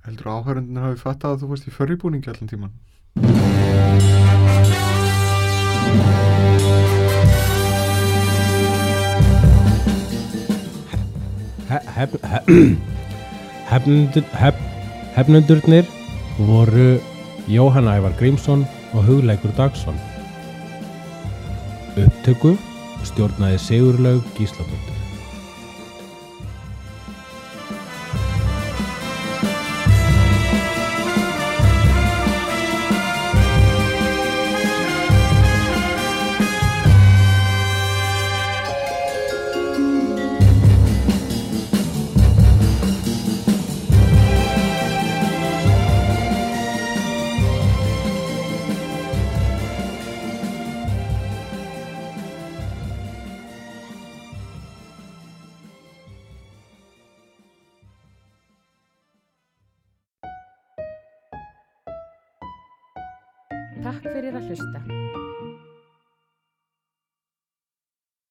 [0.07, 2.73] heldur að áhörundin hafi fattað að þú varst í förribúningi allan tíman
[11.71, 12.49] Hef, hef,
[13.71, 14.55] hefnundur, hef,
[15.15, 15.87] hefnundurnir
[16.37, 16.99] voru
[17.47, 19.99] Jóhann Ævar Grímsson og Hugleikur Dagsson.
[21.97, 22.55] Upptöku
[23.07, 24.90] stjórnaði Sigurlaug Gísladóttir.